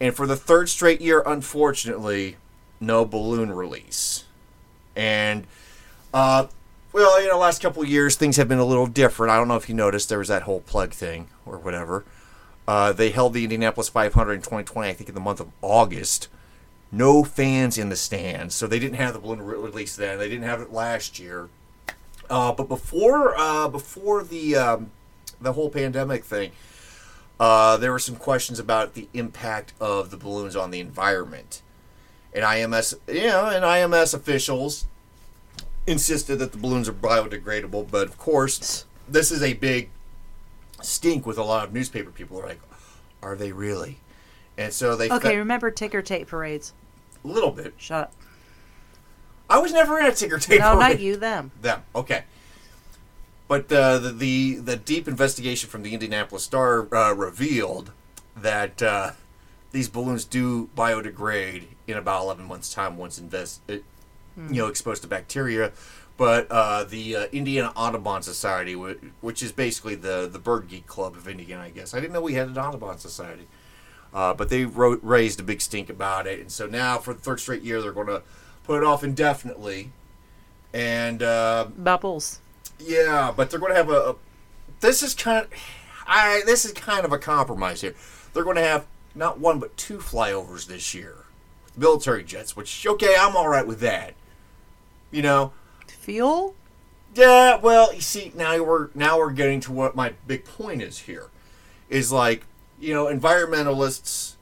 And 0.00 0.14
for 0.14 0.26
the 0.26 0.36
third 0.36 0.68
straight 0.68 1.00
year, 1.00 1.22
unfortunately, 1.24 2.36
no 2.80 3.04
balloon 3.04 3.52
release. 3.52 4.24
And 4.96 5.46
uh, 6.12 6.46
well, 6.92 7.22
you 7.22 7.28
know, 7.28 7.38
last 7.38 7.62
couple 7.62 7.84
years 7.84 8.16
things 8.16 8.36
have 8.36 8.48
been 8.48 8.58
a 8.58 8.64
little 8.64 8.86
different. 8.86 9.30
I 9.30 9.36
don't 9.36 9.48
know 9.48 9.56
if 9.56 9.68
you 9.68 9.74
noticed 9.74 10.08
there 10.08 10.18
was 10.18 10.28
that 10.28 10.42
whole 10.42 10.60
plug 10.60 10.92
thing 10.92 11.28
or 11.44 11.58
whatever. 11.58 12.04
Uh, 12.68 12.92
they 12.92 13.10
held 13.10 13.32
the 13.32 13.44
Indianapolis 13.44 13.88
500 13.88 14.32
in 14.32 14.40
2020, 14.40 14.88
I 14.88 14.92
think, 14.92 15.08
in 15.08 15.14
the 15.14 15.20
month 15.20 15.40
of 15.40 15.50
August. 15.62 16.28
No 16.90 17.24
fans 17.24 17.78
in 17.78 17.88
the 17.88 17.96
stands, 17.96 18.54
so 18.54 18.66
they 18.66 18.78
didn't 18.78 18.96
have 18.96 19.12
the 19.12 19.18
balloon 19.18 19.42
release 19.42 19.96
then. 19.96 20.18
They 20.18 20.28
didn't 20.28 20.44
have 20.44 20.60
it 20.60 20.72
last 20.72 21.18
year. 21.18 21.48
Uh, 22.28 22.52
but 22.52 22.68
before 22.68 23.36
uh, 23.36 23.68
before 23.68 24.24
the 24.24 24.56
um, 24.56 24.90
the 25.40 25.52
whole 25.52 25.70
pandemic 25.70 26.24
thing, 26.24 26.52
uh, 27.38 27.76
there 27.76 27.92
were 27.92 27.98
some 27.98 28.16
questions 28.16 28.58
about 28.58 28.94
the 28.94 29.08
impact 29.14 29.72
of 29.80 30.10
the 30.10 30.16
balloons 30.16 30.56
on 30.56 30.70
the 30.70 30.80
environment. 30.80 31.62
And 32.32 32.44
IMS, 32.44 32.94
know, 33.08 33.46
and 33.46 33.64
IMS 33.64 34.14
officials 34.14 34.86
insisted 35.86 36.36
that 36.36 36.52
the 36.52 36.58
balloons 36.58 36.88
are 36.88 36.92
biodegradable, 36.92 37.90
but 37.90 38.08
of 38.08 38.18
course, 38.18 38.84
this 39.08 39.30
is 39.30 39.42
a 39.42 39.54
big 39.54 39.90
stink 40.82 41.26
with 41.26 41.38
a 41.38 41.42
lot 41.42 41.66
of 41.66 41.72
newspaper 41.74 42.10
people. 42.10 42.40
Are 42.40 42.46
like, 42.46 42.60
are 43.22 43.36
they 43.36 43.52
really? 43.52 43.98
And 44.58 44.72
so 44.72 44.96
they 44.96 45.10
Okay, 45.10 45.30
fe- 45.30 45.36
remember 45.36 45.70
ticker 45.70 46.02
tape 46.02 46.28
parades. 46.28 46.72
a 47.24 47.28
little 47.28 47.50
bit. 47.50 47.74
Shut 47.76 48.04
up. 48.04 48.12
I 49.48 49.58
was 49.58 49.72
never 49.72 49.98
in 49.98 50.06
a 50.06 50.12
ticker 50.12 50.38
tape. 50.38 50.60
No, 50.60 50.78
not 50.78 50.98
you, 50.98 51.16
them. 51.16 51.52
Them. 51.60 51.82
Okay. 51.94 52.24
But 53.48 53.70
uh, 53.70 53.98
the, 53.98 54.10
the 54.12 54.54
the 54.56 54.76
deep 54.76 55.06
investigation 55.06 55.70
from 55.70 55.82
the 55.82 55.92
Indianapolis 55.94 56.42
Star 56.42 56.92
uh, 56.92 57.12
revealed 57.14 57.92
that 58.36 58.82
uh, 58.82 59.12
these 59.70 59.88
balloons 59.88 60.24
do 60.24 60.68
biodegrade 60.76 61.64
in 61.86 61.96
about 61.96 62.22
11 62.22 62.44
months' 62.46 62.74
time 62.74 62.96
once 62.96 63.18
invest, 63.18 63.60
it, 63.68 63.84
you 64.36 64.54
know, 64.62 64.66
exposed 64.66 65.02
to 65.02 65.08
bacteria. 65.08 65.70
But 66.16 66.50
uh, 66.50 66.84
the 66.84 67.16
uh, 67.16 67.26
Indiana 67.32 67.72
Audubon 67.76 68.22
Society, 68.22 68.74
which 68.74 69.42
is 69.42 69.52
basically 69.52 69.94
the 69.96 70.28
the 70.30 70.38
bird 70.38 70.68
geek 70.68 70.86
club 70.86 71.14
of 71.14 71.28
Indiana, 71.28 71.64
I 71.64 71.70
guess. 71.70 71.92
I 71.92 72.00
didn't 72.00 72.12
know 72.14 72.22
we 72.22 72.34
had 72.34 72.48
an 72.48 72.58
Audubon 72.58 72.98
Society. 72.98 73.46
Uh, 74.14 74.32
but 74.32 74.48
they 74.48 74.64
wrote, 74.64 74.98
raised 75.02 75.40
a 75.40 75.42
big 75.42 75.60
stink 75.60 75.90
about 75.90 76.26
it, 76.26 76.40
and 76.40 76.50
so 76.50 76.66
now 76.66 76.96
for 76.96 77.12
the 77.12 77.20
third 77.20 77.38
straight 77.38 77.62
year, 77.62 77.82
they're 77.82 77.92
going 77.92 78.06
to 78.06 78.22
put 78.64 78.78
it 78.78 78.84
off 78.84 79.04
indefinitely. 79.04 79.90
And 80.72 81.22
uh, 81.22 81.66
Bubbles. 81.76 82.40
yeah, 82.78 83.32
but 83.36 83.50
they're 83.50 83.60
going 83.60 83.72
to 83.72 83.76
have 83.76 83.90
a, 83.90 84.10
a. 84.10 84.16
This 84.80 85.02
is 85.02 85.14
kind 85.14 85.44
of, 85.44 85.52
I. 86.06 86.42
This 86.46 86.64
is 86.64 86.72
kind 86.72 87.04
of 87.04 87.12
a 87.12 87.18
compromise 87.18 87.82
here. 87.82 87.94
They're 88.32 88.44
going 88.44 88.56
to 88.56 88.62
have 88.62 88.86
not 89.14 89.38
one 89.38 89.58
but 89.58 89.76
two 89.76 89.98
flyovers 89.98 90.66
this 90.66 90.94
year, 90.94 91.24
military 91.76 92.24
jets. 92.24 92.56
Which 92.56 92.86
okay, 92.86 93.16
I'm 93.18 93.36
all 93.36 93.48
right 93.48 93.66
with 93.66 93.80
that. 93.80 94.14
You 95.10 95.22
know, 95.22 95.52
Fuel? 96.06 96.54
yeah. 97.16 97.56
Well, 97.56 97.92
you 97.92 98.00
see, 98.00 98.30
now 98.36 98.62
we're 98.62 98.90
now 98.94 99.18
we're 99.18 99.32
getting 99.32 99.58
to 99.62 99.72
what 99.72 99.96
my 99.96 100.14
big 100.24 100.44
point 100.44 100.80
is 100.80 101.00
here, 101.00 101.30
is 101.88 102.12
like 102.12 102.44
you 102.78 102.94
know 102.94 103.06
environmentalists 103.06 104.34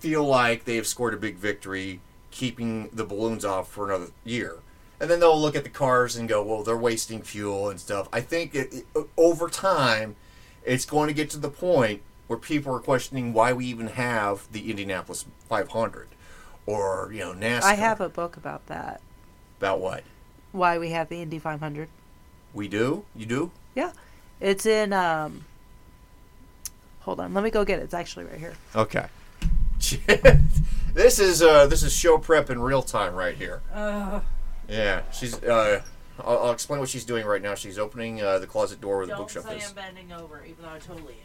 feel 0.00 0.24
like 0.24 0.64
they 0.64 0.74
have 0.74 0.86
scored 0.86 1.14
a 1.14 1.16
big 1.16 1.36
victory 1.36 2.00
keeping 2.32 2.88
the 2.92 3.04
balloons 3.04 3.44
off 3.44 3.70
for 3.70 3.86
another 3.86 4.10
year. 4.24 4.56
And 4.98 5.08
then 5.08 5.20
they'll 5.20 5.40
look 5.40 5.54
at 5.54 5.62
the 5.62 5.70
cars 5.70 6.16
and 6.16 6.28
go, 6.28 6.42
well, 6.42 6.62
they're 6.62 6.76
wasting 6.76 7.22
fuel 7.22 7.70
and 7.70 7.78
stuff. 7.78 8.08
I 8.12 8.20
think 8.20 8.54
it, 8.54 8.74
it, 8.74 9.06
over 9.16 9.48
time, 9.48 10.16
it's 10.64 10.84
going 10.84 11.08
to 11.08 11.14
get 11.14 11.30
to 11.30 11.38
the 11.38 11.50
point 11.50 12.02
where 12.26 12.38
people 12.38 12.74
are 12.74 12.80
questioning 12.80 13.32
why 13.32 13.52
we 13.52 13.66
even 13.66 13.88
have 13.88 14.50
the 14.52 14.70
Indianapolis 14.70 15.24
500 15.48 16.08
or, 16.66 17.10
you 17.12 17.20
know, 17.20 17.32
NASCAR. 17.32 17.62
I 17.62 17.74
have 17.74 18.00
a 18.00 18.08
book 18.08 18.36
about 18.36 18.66
that. 18.66 19.00
About 19.58 19.80
what? 19.80 20.02
Why 20.52 20.78
we 20.78 20.90
have 20.90 21.08
the 21.08 21.22
Indy 21.22 21.38
500. 21.38 21.88
We 22.54 22.68
do? 22.68 23.04
You 23.14 23.26
do? 23.26 23.50
Yeah. 23.74 23.92
It's 24.40 24.66
in, 24.66 24.92
um, 24.92 25.44
hold 27.00 27.20
on. 27.20 27.34
Let 27.34 27.44
me 27.44 27.50
go 27.50 27.64
get 27.64 27.78
it. 27.78 27.82
It's 27.82 27.94
actually 27.94 28.26
right 28.26 28.38
here. 28.38 28.54
Okay. 28.74 29.06
this 30.94 31.18
is 31.18 31.42
uh, 31.42 31.66
this 31.66 31.82
is 31.82 31.92
show 31.94 32.16
prep 32.18 32.50
in 32.50 32.58
real 32.60 32.82
time 32.82 33.14
right 33.14 33.36
here. 33.36 33.60
Yeah, 34.68 35.02
she's. 35.12 35.40
Uh, 35.42 35.82
I'll, 36.18 36.38
I'll 36.38 36.50
explain 36.52 36.80
what 36.80 36.88
she's 36.88 37.04
doing 37.04 37.26
right 37.26 37.42
now. 37.42 37.54
She's 37.54 37.78
opening 37.78 38.22
uh, 38.22 38.38
the 38.38 38.46
closet 38.46 38.80
door 38.80 38.98
where 38.98 39.06
the 39.06 39.14
bookshelf 39.14 39.50
is. 39.52 39.64
I 39.64 39.68
am 39.68 39.74
bending 39.74 40.12
over, 40.12 40.42
even 40.44 40.64
though 40.64 40.70
I 40.70 40.78
totally 40.78 41.16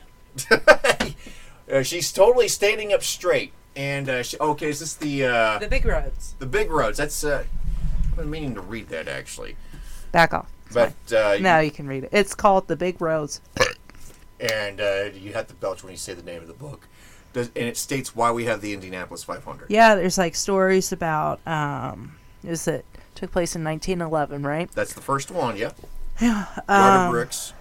am. 1.00 1.16
uh, 1.80 1.84
she's 1.84 2.12
totally 2.12 2.48
standing 2.48 2.94
up 2.94 3.04
straight. 3.04 3.54
And 3.76 4.10
uh, 4.10 4.22
she, 4.24 4.38
okay, 4.38 4.70
is 4.70 4.82
this 4.82 4.96
the 4.96 5.26
uh, 5.26 5.60
The 5.60 5.68
big 5.68 5.86
roads. 5.86 6.36
the 6.40 6.46
big 6.46 6.70
roads? 6.70 6.98
That's. 6.98 7.24
Uh, 7.24 7.46
I've 8.12 8.18
been 8.18 8.30
meaning 8.30 8.56
to 8.56 8.62
read 8.62 8.90
that 8.90 9.08
actually, 9.08 9.56
Back 10.12 10.34
off. 10.34 10.52
It's 10.66 10.76
but 10.76 11.14
uh, 11.14 11.38
now 11.40 11.60
you 11.60 11.72
can 11.72 11.88
read 11.88 12.04
it. 12.04 12.10
It's 12.12 12.36
called 12.36 12.68
The 12.68 12.76
Big 12.76 13.00
Rose. 13.00 13.40
and 14.40 14.82
uh, 14.82 15.10
you 15.14 15.32
have 15.32 15.48
to 15.48 15.54
belch 15.54 15.82
when 15.84 15.92
you 15.92 15.98
say 15.98 16.14
the 16.14 16.22
name 16.22 16.42
of 16.42 16.48
the 16.48 16.54
book. 16.54 16.88
Does, 17.32 17.50
and 17.56 17.66
it 17.66 17.78
states 17.78 18.14
why 18.14 18.32
we 18.32 18.44
have 18.46 18.60
the 18.60 18.74
Indianapolis 18.74 19.24
500. 19.24 19.70
Yeah, 19.70 19.96
there's 19.96 20.18
like 20.18 20.36
stories 20.36 20.92
about, 20.92 21.40
um, 21.48 22.18
is 22.44 22.68
it 22.68 22.86
took 23.16 23.32
place 23.32 23.56
in 23.56 23.64
1911, 23.64 24.44
right? 24.44 24.70
That's 24.72 24.94
the 24.94 25.02
first 25.02 25.32
one. 25.32 25.56
Yeah. 25.58 25.72
Yeah. 26.20 26.46
Um, 26.68 27.10
bricks. 27.10 27.54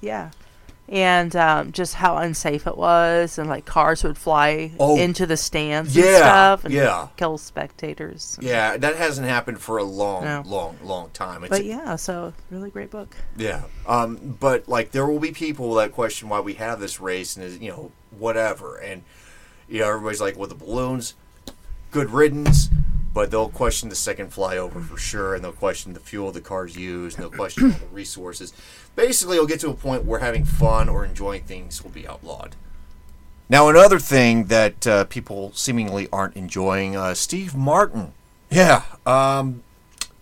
Yeah. 0.00 0.30
And 0.92 1.34
um, 1.36 1.72
just 1.72 1.94
how 1.94 2.18
unsafe 2.18 2.66
it 2.66 2.76
was, 2.76 3.38
and 3.38 3.48
like 3.48 3.64
cars 3.64 4.04
would 4.04 4.18
fly 4.18 4.72
Oh. 4.78 4.98
into 4.98 5.24
the 5.24 5.38
stands 5.38 5.96
and 5.96 6.04
Yeah, 6.04 6.16
stuff, 6.18 6.64
and 6.66 6.74
yeah. 6.74 7.08
kill 7.16 7.38
spectators. 7.38 8.36
Yeah, 8.42 8.76
that 8.76 8.96
hasn't 8.96 9.26
happened 9.26 9.58
for 9.58 9.78
a 9.78 9.84
long, 9.84 10.24
No. 10.24 10.42
long, 10.44 10.76
long 10.84 11.08
time. 11.14 11.44
It's, 11.44 11.48
But 11.50 11.64
yeah, 11.64 11.96
so 11.96 12.34
really 12.50 12.68
great 12.68 12.90
book. 12.90 13.16
yeah. 13.38 13.62
Um, 13.86 14.36
but 14.38 14.68
like, 14.68 14.90
there 14.92 15.06
will 15.06 15.18
be 15.18 15.32
people 15.32 15.72
that 15.76 15.92
question 15.92 16.28
why 16.28 16.40
we 16.40 16.54
have 16.54 16.78
this 16.78 17.00
race, 17.00 17.36
and 17.36 17.46
is 17.46 17.56
you 17.58 17.70
know 17.70 17.90
whatever, 18.18 18.76
and 18.76 19.02
you 19.70 19.80
know 19.80 19.88
everybody's 19.88 20.20
like, 20.20 20.36
well, 20.36 20.48
the 20.48 20.54
balloons, 20.54 21.14
good 21.90 22.10
riddance. 22.10 22.68
But 23.14 23.30
they'll 23.30 23.50
question 23.50 23.90
the 23.90 23.94
second 23.94 24.30
flyover 24.30 24.82
for 24.82 24.96
sure, 24.96 25.34
and 25.34 25.44
they'll 25.44 25.52
question 25.52 25.92
the 25.92 26.00
fuel 26.00 26.32
the 26.32 26.40
cars 26.40 26.76
use, 26.76 27.14
and 27.14 27.22
they'll 27.22 27.30
question 27.30 27.72
all 27.72 27.78
the 27.78 27.86
resources. 27.86 28.54
Basically, 28.96 29.36
it'll 29.36 29.46
get 29.46 29.60
to 29.60 29.70
a 29.70 29.74
point 29.74 30.04
where 30.04 30.20
having 30.20 30.44
fun 30.44 30.88
or 30.88 31.04
enjoying 31.04 31.42
things 31.42 31.82
will 31.82 31.90
be 31.90 32.08
outlawed. 32.08 32.56
Now, 33.50 33.68
another 33.68 33.98
thing 33.98 34.44
that 34.44 34.86
uh, 34.86 35.04
people 35.04 35.52
seemingly 35.54 36.08
aren't 36.10 36.36
enjoying, 36.36 36.96
uh, 36.96 37.12
Steve 37.12 37.54
Martin. 37.54 38.14
Yeah, 38.50 38.84
um, 39.04 39.62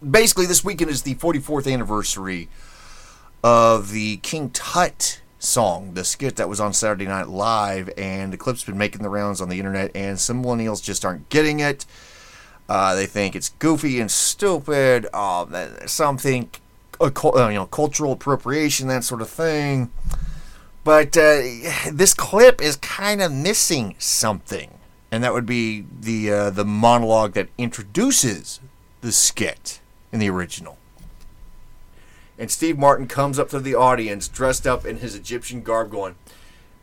basically, 0.09 0.47
this 0.47 0.65
weekend 0.65 0.91
is 0.91 1.03
the 1.03 1.15
44th 1.15 1.73
anniversary 1.73 2.49
of 3.45 3.93
the 3.93 4.17
King 4.19 4.51
Tut 4.51 5.21
song, 5.39 5.95
the 5.95 6.05
skit 6.05 6.37
that 6.37 6.49
was 6.49 6.61
on 6.61 6.73
Saturday 6.73 7.07
Night 7.07 7.29
Live, 7.29 7.91
and 7.97 8.33
the 8.33 8.37
clip's 8.37 8.65
been 8.65 8.77
making 8.79 9.03
the 9.03 9.09
rounds 9.09 9.41
on 9.41 9.49
the 9.49 9.59
internet, 9.59 9.91
and 9.95 10.19
some 10.19 10.43
millennials 10.43 10.83
just 10.83 11.05
aren't 11.05 11.29
getting 11.29 11.61
it. 11.61 11.87
Uh, 12.71 12.95
they 12.95 13.05
think 13.05 13.35
it's 13.35 13.49
goofy 13.59 13.99
and 13.99 14.09
stupid. 14.09 15.05
Uh, 15.13 15.45
cul- 17.13 17.37
uh, 17.37 17.49
you 17.49 17.55
know 17.57 17.67
cultural 17.67 18.13
appropriation, 18.13 18.87
that 18.87 19.03
sort 19.03 19.21
of 19.21 19.29
thing. 19.29 19.91
But 20.85 21.17
uh, 21.17 21.43
this 21.91 22.15
clip 22.15 22.63
is 22.63 22.77
kind 22.77 23.21
of 23.21 23.33
missing 23.33 23.97
something, 23.99 24.79
and 25.11 25.25
that 25.25 25.33
would 25.33 25.47
be 25.47 25.85
the 26.01 26.31
uh, 26.31 26.51
the 26.51 26.65
monologue 26.65 27.33
that 27.33 27.49
introduces 27.59 28.61
the 29.01 29.11
skit 29.11 29.81
in 30.13 30.21
the 30.21 30.31
original. 30.31 30.79
And 32.39 32.53
Steve 32.53 32.79
Martin 32.79 33.09
comes 33.09 33.41
up 33.41 33.49
to 33.49 33.59
the 33.59 33.75
audience 33.75 34.29
dressed 34.29 34.65
up 34.65 34.87
in 34.87 34.99
his 34.99 35.17
Egyptian 35.17 35.63
garb, 35.63 35.91
going, 35.91 36.15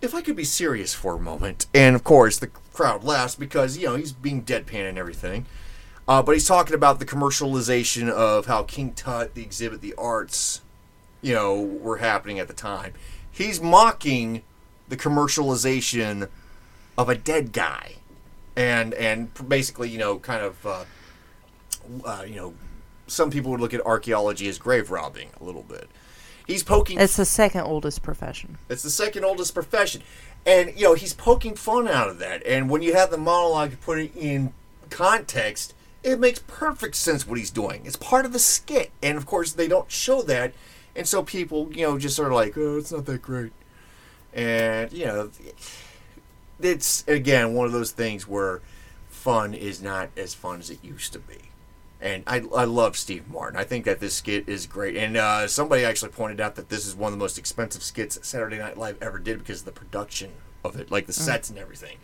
"If 0.02 0.14
I 0.14 0.22
could 0.22 0.36
be 0.36 0.44
serious 0.44 0.94
for 0.94 1.16
a 1.16 1.20
moment." 1.20 1.66
And 1.74 1.96
of 1.96 2.04
course, 2.04 2.38
the 2.40 2.48
crowd 2.74 3.06
laughs 3.06 3.36
because 3.36 3.78
you 3.78 3.86
know 3.86 3.96
he's 3.96 4.12
being 4.12 4.44
deadpan 4.44 4.90
and 4.90 4.98
everything. 4.98 5.46
Uh, 6.08 6.22
but 6.22 6.32
he's 6.34 6.48
talking 6.48 6.74
about 6.74 7.00
the 7.00 7.06
commercialization 7.06 8.10
of 8.10 8.46
how 8.46 8.64
King 8.64 8.94
Tut, 8.94 9.34
the 9.34 9.42
exhibit, 9.42 9.82
the 9.82 9.94
arts, 9.96 10.62
you 11.22 11.34
know, 11.34 11.60
were 11.60 11.98
happening 11.98 12.40
at 12.40 12.48
the 12.48 12.54
time. 12.54 12.94
He's 13.30 13.62
mocking 13.62 14.44
the 14.88 14.96
commercialization 14.96 16.30
of 16.98 17.10
a 17.10 17.16
dead 17.16 17.52
guy, 17.52 17.96
and 18.56 18.94
and 18.94 19.30
basically, 19.50 19.90
you 19.90 19.98
know, 19.98 20.18
kind 20.20 20.44
of, 20.44 20.66
uh, 20.66 20.86
uh, 22.06 22.24
you 22.26 22.36
know, 22.36 22.54
some 23.08 23.30
people 23.30 23.52
would 23.52 23.60
look 23.60 23.74
at 23.74 23.86
archaeology 23.86 24.48
as 24.48 24.58
grave 24.58 24.90
robbing 24.90 25.30
a 25.42 25.44
little 25.44 25.64
bit. 25.64 25.90
He's 26.48 26.64
poking. 26.64 26.98
It's 26.98 27.18
the 27.18 27.26
second 27.26 27.62
oldest 27.62 28.02
profession. 28.02 28.58
It's 28.70 28.82
the 28.82 28.90
second 28.90 29.26
oldest 29.26 29.54
profession. 29.54 30.02
And, 30.46 30.74
you 30.78 30.86
know, 30.86 30.94
he's 30.94 31.14
poking 31.14 31.56
fun 31.56 31.90
out 31.90 32.08
of 32.08 32.20
that. 32.20 32.46
And 32.46 32.70
when 32.70 32.82
you 32.82 32.94
have 32.94 33.12
the 33.12 33.18
monologue, 33.18 33.72
you 33.72 33.78
put 33.78 34.00
it 34.00 34.16
in 34.16 34.54
context, 34.90 35.74
it 36.08 36.20
makes 36.20 36.40
perfect 36.48 36.96
sense 36.96 37.28
what 37.28 37.38
he's 37.38 37.52
doing. 37.52 37.82
It's 37.86 37.98
part 37.98 38.26
of 38.26 38.32
the 38.32 38.40
skit. 38.40 38.92
And, 39.04 39.18
of 39.18 39.26
course, 39.26 39.52
they 39.52 39.68
don't 39.68 39.92
show 39.92 40.22
that. 40.24 40.54
And 40.96 41.06
so 41.08 41.22
people, 41.22 41.70
you 41.74 41.86
know, 41.86 42.00
just 42.00 42.16
sort 42.16 42.30
of 42.30 42.36
like, 42.36 42.58
oh, 42.58 42.78
it's 42.78 42.92
not 42.92 43.06
that 43.06 43.22
great. 43.22 43.52
And, 44.34 44.92
you 44.94 45.06
know, 45.06 45.30
it's, 46.62 47.04
again, 47.08 47.54
one 47.54 47.66
of 47.66 47.74
those 47.74 47.92
things 47.92 48.28
where 48.28 48.62
fun 49.10 49.54
is 49.54 49.82
not 49.82 50.10
as 50.16 50.34
fun 50.34 50.60
as 50.60 50.70
it 50.70 50.84
used 50.84 51.12
to 51.14 51.20
be. 51.20 51.50
And 52.00 52.24
I, 52.26 52.44
I 52.56 52.64
love 52.64 52.96
Steve 52.96 53.28
Martin. 53.28 53.60
I 53.60 53.64
think 53.64 53.84
that 53.86 54.00
this 54.00 54.14
skit 54.14 54.48
is 54.48 54.66
great. 54.66 54.96
And 54.96 55.18
uh, 55.18 55.48
somebody 55.48 55.84
actually 55.84 56.12
pointed 56.12 56.40
out 56.40 56.56
that 56.56 56.70
this 56.70 56.88
is 56.88 56.96
one 56.96 57.12
of 57.12 57.20
the 57.20 57.24
most 57.24 57.38
expensive 57.38 57.84
skits 57.84 58.18
Saturday 58.26 58.60
Night 58.60 58.78
Live 58.78 58.98
ever 59.02 59.20
did 59.20 59.40
because 59.40 59.60
of 59.60 59.66
the 59.66 59.72
production 59.72 60.32
of 60.64 60.80
it, 60.80 60.90
like 60.90 61.06
the 61.06 61.14
sets 61.14 61.50
and 61.50 61.60
everything. 61.60 61.98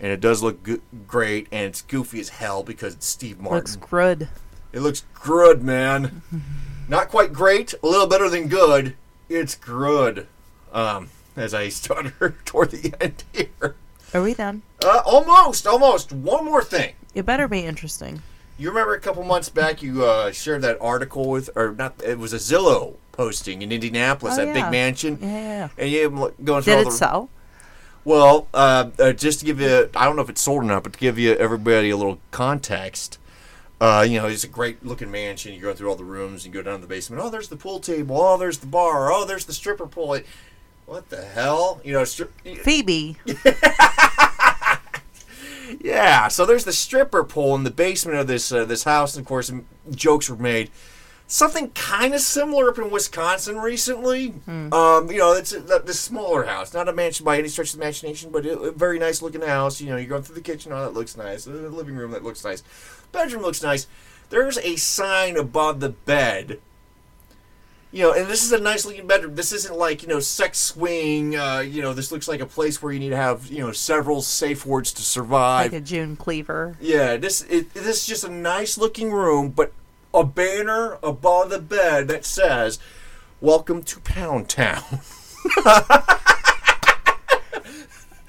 And 0.00 0.10
it 0.12 0.20
does 0.20 0.42
look 0.42 0.62
go- 0.62 0.80
great, 1.06 1.46
and 1.52 1.64
it's 1.66 1.82
goofy 1.82 2.20
as 2.20 2.28
hell 2.30 2.62
because 2.62 2.94
it's 2.94 3.06
Steve 3.06 3.38
Martin. 3.40 3.56
Looks 3.58 3.76
good. 3.76 4.28
it 4.72 4.80
looks 4.80 5.04
good, 5.22 5.62
man. 5.62 6.22
Not 6.88 7.08
quite 7.08 7.32
great, 7.32 7.72
a 7.82 7.86
little 7.86 8.06
better 8.06 8.28
than 8.28 8.48
good. 8.48 8.94
It's 9.28 9.54
good. 9.54 10.26
Um, 10.72 11.08
as 11.36 11.54
I 11.54 11.68
stutter 11.68 12.36
toward 12.44 12.70
the 12.72 12.92
end 13.00 13.24
here. 13.32 13.76
Are 14.12 14.22
we 14.22 14.34
done? 14.34 14.62
Uh, 14.84 15.00
almost, 15.06 15.66
almost. 15.66 16.12
One 16.12 16.44
more 16.44 16.62
thing. 16.62 16.94
It 17.14 17.24
better 17.24 17.48
be 17.48 17.60
interesting. 17.60 18.22
You 18.58 18.68
remember 18.68 18.94
a 18.94 19.00
couple 19.00 19.24
months 19.24 19.48
back 19.48 19.82
you 19.82 20.04
uh, 20.04 20.30
shared 20.30 20.62
that 20.62 20.78
article 20.80 21.28
with, 21.30 21.50
or 21.56 21.72
not? 21.72 21.94
It 22.04 22.18
was 22.18 22.32
a 22.32 22.36
Zillow 22.36 22.96
posting 23.12 23.62
in 23.62 23.72
Indianapolis, 23.72 24.34
Oh, 24.34 24.44
that 24.44 24.48
yeah. 24.54 24.62
big 24.64 24.70
mansion. 24.72 25.18
Yeah, 25.20 25.28
yeah, 25.28 25.40
yeah. 25.48 25.68
And 25.78 25.90
you 25.90 26.08
going 26.44 26.62
through 26.62 26.72
Did 26.72 26.74
all 26.74 26.80
it 26.82 26.84
the 26.84 26.90
sell? 26.92 27.30
Well, 28.04 28.48
uh, 28.54 28.90
uh, 28.98 29.12
just 29.12 29.40
to 29.40 29.46
give 29.46 29.60
you, 29.60 29.88
I 29.94 30.04
don't 30.04 30.16
know 30.16 30.22
if 30.22 30.30
it's 30.30 30.40
sold 30.40 30.62
or 30.62 30.66
not, 30.66 30.82
but 30.82 30.94
to 30.94 30.98
give 30.98 31.18
you 31.18 31.34
everybody 31.34 31.90
a 31.90 31.96
little 31.96 32.18
context. 32.30 33.18
Uh, 33.80 34.06
you 34.08 34.20
know, 34.20 34.26
it's 34.26 34.44
a 34.44 34.48
great 34.48 34.84
looking 34.84 35.10
mansion. 35.10 35.52
You 35.52 35.60
go 35.60 35.74
through 35.74 35.90
all 35.90 35.96
the 35.96 36.04
rooms, 36.04 36.46
you 36.46 36.52
go 36.52 36.62
down 36.62 36.76
to 36.76 36.80
the 36.82 36.86
basement. 36.86 37.22
Oh, 37.22 37.28
there's 37.30 37.48
the 37.48 37.56
pool 37.56 37.80
table. 37.80 38.20
Oh, 38.20 38.36
there's 38.38 38.58
the 38.58 38.66
bar. 38.66 39.12
Oh, 39.12 39.24
there's 39.24 39.44
the 39.44 39.52
stripper 39.52 39.86
pole. 39.86 40.20
What 40.86 41.08
the 41.10 41.24
hell? 41.24 41.80
You 41.84 41.94
know, 41.94 42.02
stri- 42.02 42.58
Phoebe. 42.58 43.16
Yeah, 45.80 46.28
so 46.28 46.46
there's 46.46 46.64
the 46.64 46.72
stripper 46.72 47.24
pole 47.24 47.54
in 47.54 47.64
the 47.64 47.70
basement 47.70 48.18
of 48.18 48.26
this 48.26 48.52
uh, 48.52 48.64
this 48.64 48.84
house, 48.84 49.16
and 49.16 49.22
of 49.22 49.28
course, 49.28 49.50
jokes 49.90 50.28
were 50.28 50.36
made. 50.36 50.70
Something 51.26 51.70
kind 51.70 52.14
of 52.14 52.20
similar 52.20 52.68
up 52.68 52.78
in 52.78 52.90
Wisconsin 52.90 53.58
recently. 53.58 54.34
Um, 54.72 55.10
you 55.10 55.18
know, 55.18 55.32
it's 55.32 55.52
a, 55.52 55.60
this 55.60 55.98
smaller 55.98 56.44
house, 56.44 56.74
not 56.74 56.88
a 56.88 56.92
mansion 56.92 57.24
by 57.24 57.38
any 57.38 57.48
stretch 57.48 57.72
of 57.72 57.78
the 57.78 57.84
imagination, 57.84 58.30
but 58.30 58.44
a, 58.44 58.58
a 58.58 58.72
very 58.72 58.98
nice 58.98 59.22
looking 59.22 59.40
house. 59.40 59.80
You 59.80 59.88
know, 59.88 59.96
you're 59.96 60.08
going 60.08 60.22
through 60.22 60.34
the 60.34 60.42
kitchen, 60.42 60.72
oh, 60.72 60.82
that 60.82 60.92
looks 60.92 61.16
nice. 61.16 61.44
The 61.44 61.52
living 61.52 61.96
room, 61.96 62.10
that 62.10 62.22
looks 62.22 62.44
nice. 62.44 62.62
Bedroom 63.10 63.42
looks 63.42 63.62
nice. 63.62 63.86
There's 64.28 64.58
a 64.58 64.76
sign 64.76 65.36
above 65.36 65.80
the 65.80 65.90
bed. 65.90 66.60
You 67.90 68.02
know, 68.02 68.12
and 68.12 68.26
this 68.26 68.42
is 68.42 68.50
a 68.50 68.58
nice 68.58 68.84
looking 68.84 69.06
bedroom. 69.06 69.36
This 69.36 69.52
isn't 69.52 69.78
like 69.78 70.02
you 70.02 70.08
know 70.08 70.18
sex 70.18 70.58
swing. 70.58 71.36
Uh, 71.36 71.60
you 71.60 71.80
know, 71.80 71.94
this 71.94 72.10
looks 72.10 72.26
like 72.26 72.40
a 72.40 72.46
place 72.46 72.82
where 72.82 72.92
you 72.92 72.98
need 72.98 73.10
to 73.10 73.16
have 73.16 73.46
you 73.52 73.60
know 73.60 73.70
several 73.70 74.20
safe 74.20 74.66
words 74.66 74.92
to 74.94 75.02
survive. 75.02 75.72
Like 75.72 75.80
a 75.80 75.84
June 75.84 76.16
Cleaver. 76.16 76.76
Yeah, 76.80 77.16
this 77.16 77.42
it, 77.42 77.72
this 77.72 78.02
is 78.02 78.06
just 78.06 78.24
a 78.24 78.28
nice 78.28 78.76
looking 78.76 79.12
room, 79.12 79.50
but 79.50 79.72
a 80.14 80.24
banner 80.24 80.98
above 81.02 81.50
the 81.50 81.58
bed 81.58 82.08
that 82.08 82.24
says 82.24 82.78
"Welcome 83.40 83.82
to 83.82 84.00
Pound 84.00 84.48
Town." 84.48 85.00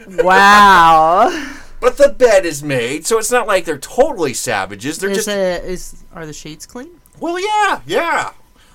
Wow. 0.08 1.30
But 1.80 1.98
the 1.98 2.10
bed 2.10 2.46
is 2.46 2.64
made, 2.64 3.06
so 3.06 3.18
it's 3.18 3.32
not 3.32 3.48
like 3.48 3.66
they're 3.66 3.78
totally 3.78 4.34
savages. 4.34 4.98
They're 4.98 5.10
is 5.10 5.18
just 5.18 5.28
it 5.28 5.64
is 5.66 6.04
are 6.14 6.26
the 6.26 6.34
sheets 6.34 6.66
clean? 6.66 7.00
well, 7.20 7.40
yeah, 7.40 7.82
yeah. 7.86 8.32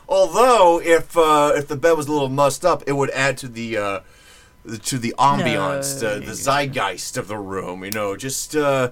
Although 0.09 0.81
if 0.81 1.16
uh, 1.16 1.53
if 1.55 1.68
the 1.68 1.77
bed 1.77 1.92
was 1.92 2.09
a 2.09 2.12
little 2.12 2.29
mussed 2.29 2.64
up, 2.64 2.83
it 2.87 2.92
would 2.92 3.11
add 3.11 3.37
to 3.38 3.49
the 3.49 3.77
uh, 3.77 4.01
to 4.83 4.99
the 4.99 5.14
ambiance, 5.18 6.03
No. 6.03 6.09
uh, 6.09 6.18
the 6.18 6.35
zeitgeist 6.35 7.16
of 7.16 7.29
the 7.29 7.37
room. 7.38 7.85
You 7.85 7.90
know, 7.90 8.16
just 8.16 8.55
uh, 8.57 8.90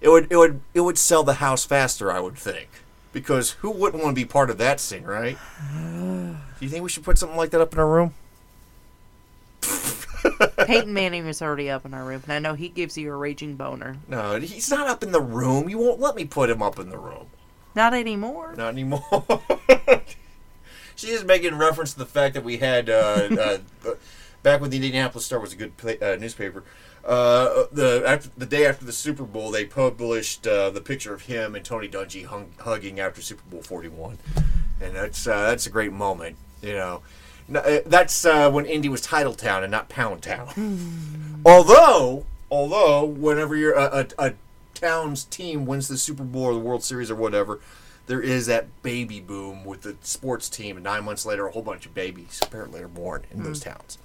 it 0.00 0.08
would 0.08 0.30
it 0.30 0.36
would 0.36 0.60
it 0.74 0.80
would 0.80 0.98
sell 0.98 1.22
the 1.24 1.34
house 1.34 1.64
faster, 1.64 2.10
I 2.12 2.20
would 2.20 2.36
think, 2.36 2.68
because 3.14 3.52
who 3.52 3.70
wouldn't 3.70 4.02
want 4.02 4.14
to 4.14 4.20
be 4.20 4.26
part 4.26 4.50
of 4.50 4.58
that 4.58 4.80
scene, 4.80 5.04
right? 5.04 5.38
Do 5.72 6.36
you 6.60 6.68
think 6.68 6.82
we 6.82 6.90
should 6.90 7.04
put 7.04 7.16
something 7.16 7.38
like 7.38 7.50
that 7.50 7.62
up 7.62 7.72
in 7.72 7.78
our 7.78 7.88
room? 7.88 8.12
Peyton 10.66 10.92
Manning 10.92 11.26
is 11.26 11.40
already 11.40 11.70
up 11.70 11.86
in 11.86 11.94
our 11.94 12.04
room, 12.04 12.22
and 12.24 12.32
I 12.32 12.38
know 12.40 12.54
he 12.54 12.68
gives 12.68 12.98
you 12.98 13.12
a 13.12 13.16
raging 13.16 13.54
boner. 13.56 13.96
No, 14.08 14.38
he's 14.40 14.68
not 14.68 14.88
up 14.88 15.02
in 15.02 15.12
the 15.12 15.20
room. 15.20 15.68
You 15.68 15.78
won't 15.78 16.00
let 16.00 16.16
me 16.16 16.24
put 16.24 16.50
him 16.50 16.60
up 16.60 16.78
in 16.78 16.90
the 16.90 16.98
room. 16.98 17.26
Not 17.74 17.94
anymore. 17.94 18.54
Not 18.56 18.70
anymore. 18.70 19.24
she 20.96 21.08
is 21.08 21.24
making 21.24 21.56
reference 21.56 21.92
to 21.92 21.98
the 21.98 22.06
fact 22.06 22.34
that 22.34 22.44
we 22.44 22.58
had 22.58 22.90
uh, 22.90 23.28
uh, 23.40 23.58
back 24.42 24.60
when 24.60 24.70
the 24.70 24.76
Indianapolis 24.76 25.24
Star 25.24 25.38
was 25.38 25.52
a 25.52 25.56
good 25.56 25.76
pla 25.76 25.92
uh, 26.02 26.16
newspaper. 26.18 26.64
Uh, 27.04 27.66
the 27.70 28.02
after 28.06 28.30
the 28.36 28.46
day 28.46 28.66
after 28.66 28.84
the 28.84 28.92
Super 28.92 29.24
Bowl, 29.24 29.50
they 29.50 29.66
published 29.66 30.46
uh, 30.46 30.70
the 30.70 30.80
picture 30.80 31.12
of 31.12 31.22
him 31.22 31.54
and 31.54 31.64
Tony 31.64 31.88
Dungy 31.88 32.24
hung, 32.24 32.52
hugging 32.58 32.98
after 32.98 33.20
Super 33.20 33.42
Bowl 33.50 33.60
Forty 33.60 33.88
One, 33.88 34.18
and 34.80 34.96
that's 34.96 35.26
uh, 35.26 35.42
that's 35.42 35.66
a 35.66 35.70
great 35.70 35.92
moment. 35.92 36.36
You 36.62 36.72
know, 36.72 37.02
uh, 37.54 37.80
that's 37.84 38.24
uh, 38.24 38.50
when 38.50 38.64
Indy 38.64 38.88
was 38.88 39.02
Title 39.02 39.34
Town 39.34 39.62
and 39.62 39.70
not 39.70 39.90
Pound 39.90 40.22
Town. 40.22 41.42
although, 41.44 42.24
although 42.50 43.04
whenever 43.04 43.54
you're 43.54 43.74
a, 43.74 44.06
a, 44.18 44.26
a 44.28 44.32
town's 44.72 45.24
team 45.24 45.66
wins 45.66 45.88
the 45.88 45.98
Super 45.98 46.24
Bowl 46.24 46.44
or 46.44 46.54
the 46.54 46.60
World 46.60 46.82
Series 46.82 47.10
or 47.10 47.16
whatever, 47.16 47.60
there 48.06 48.22
is 48.22 48.46
that 48.46 48.82
baby 48.82 49.20
boom 49.20 49.64
with 49.64 49.82
the 49.82 49.96
sports 50.00 50.48
team, 50.48 50.76
and 50.76 50.84
nine 50.84 51.04
months 51.04 51.26
later, 51.26 51.46
a 51.46 51.52
whole 51.52 51.62
bunch 51.62 51.84
of 51.84 51.94
babies 51.94 52.40
apparently 52.42 52.80
are 52.80 52.88
born 52.88 53.24
in 53.30 53.42
those 53.42 53.60
towns. 53.60 53.98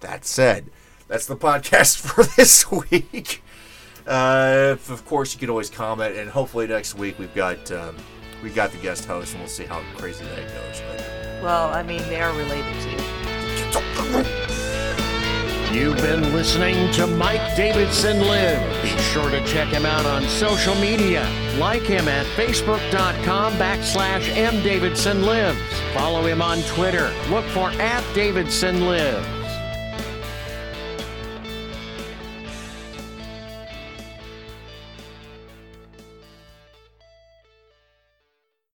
That 0.00 0.24
said, 0.24 0.66
that's 1.08 1.26
the 1.26 1.36
podcast 1.36 1.96
for 2.06 2.24
this 2.36 2.70
week. 2.70 3.42
Uh, 4.06 4.76
of 4.88 5.04
course, 5.04 5.34
you 5.34 5.40
can 5.40 5.50
always 5.50 5.68
comment, 5.68 6.16
and 6.16 6.30
hopefully 6.30 6.66
next 6.66 6.94
week 6.94 7.18
we've 7.18 7.34
got 7.34 7.70
um, 7.72 7.96
we 8.42 8.50
got 8.50 8.70
the 8.70 8.78
guest 8.78 9.04
host, 9.04 9.32
and 9.32 9.40
we'll 9.42 9.48
see 9.48 9.64
how 9.64 9.80
crazy 9.96 10.24
that 10.24 10.48
goes. 10.48 10.80
Well, 11.42 11.68
I 11.68 11.82
mean, 11.82 12.00
they 12.02 12.20
are 12.20 12.32
related 12.36 12.74
to 12.82 12.90
you. 12.90 12.98
You've 15.70 15.98
been 15.98 16.32
listening 16.32 16.90
to 16.94 17.06
Mike 17.06 17.54
Davidson 17.54 18.20
Live. 18.26 18.82
Be 18.82 18.88
sure 18.88 19.30
to 19.30 19.44
check 19.44 19.68
him 19.68 19.84
out 19.84 20.06
on 20.06 20.22
social 20.26 20.74
media. 20.76 21.28
Like 21.58 21.82
him 21.82 22.08
at 22.08 22.24
facebook.com 22.38 23.52
backslash 23.54 24.22
mdavidsonlives. 24.32 25.60
Follow 25.92 26.24
him 26.24 26.40
on 26.40 26.62
Twitter. 26.62 27.12
Look 27.28 27.44
for 27.46 27.70
at 27.72 28.02
Davidson 28.14 28.86
Live. 28.86 29.37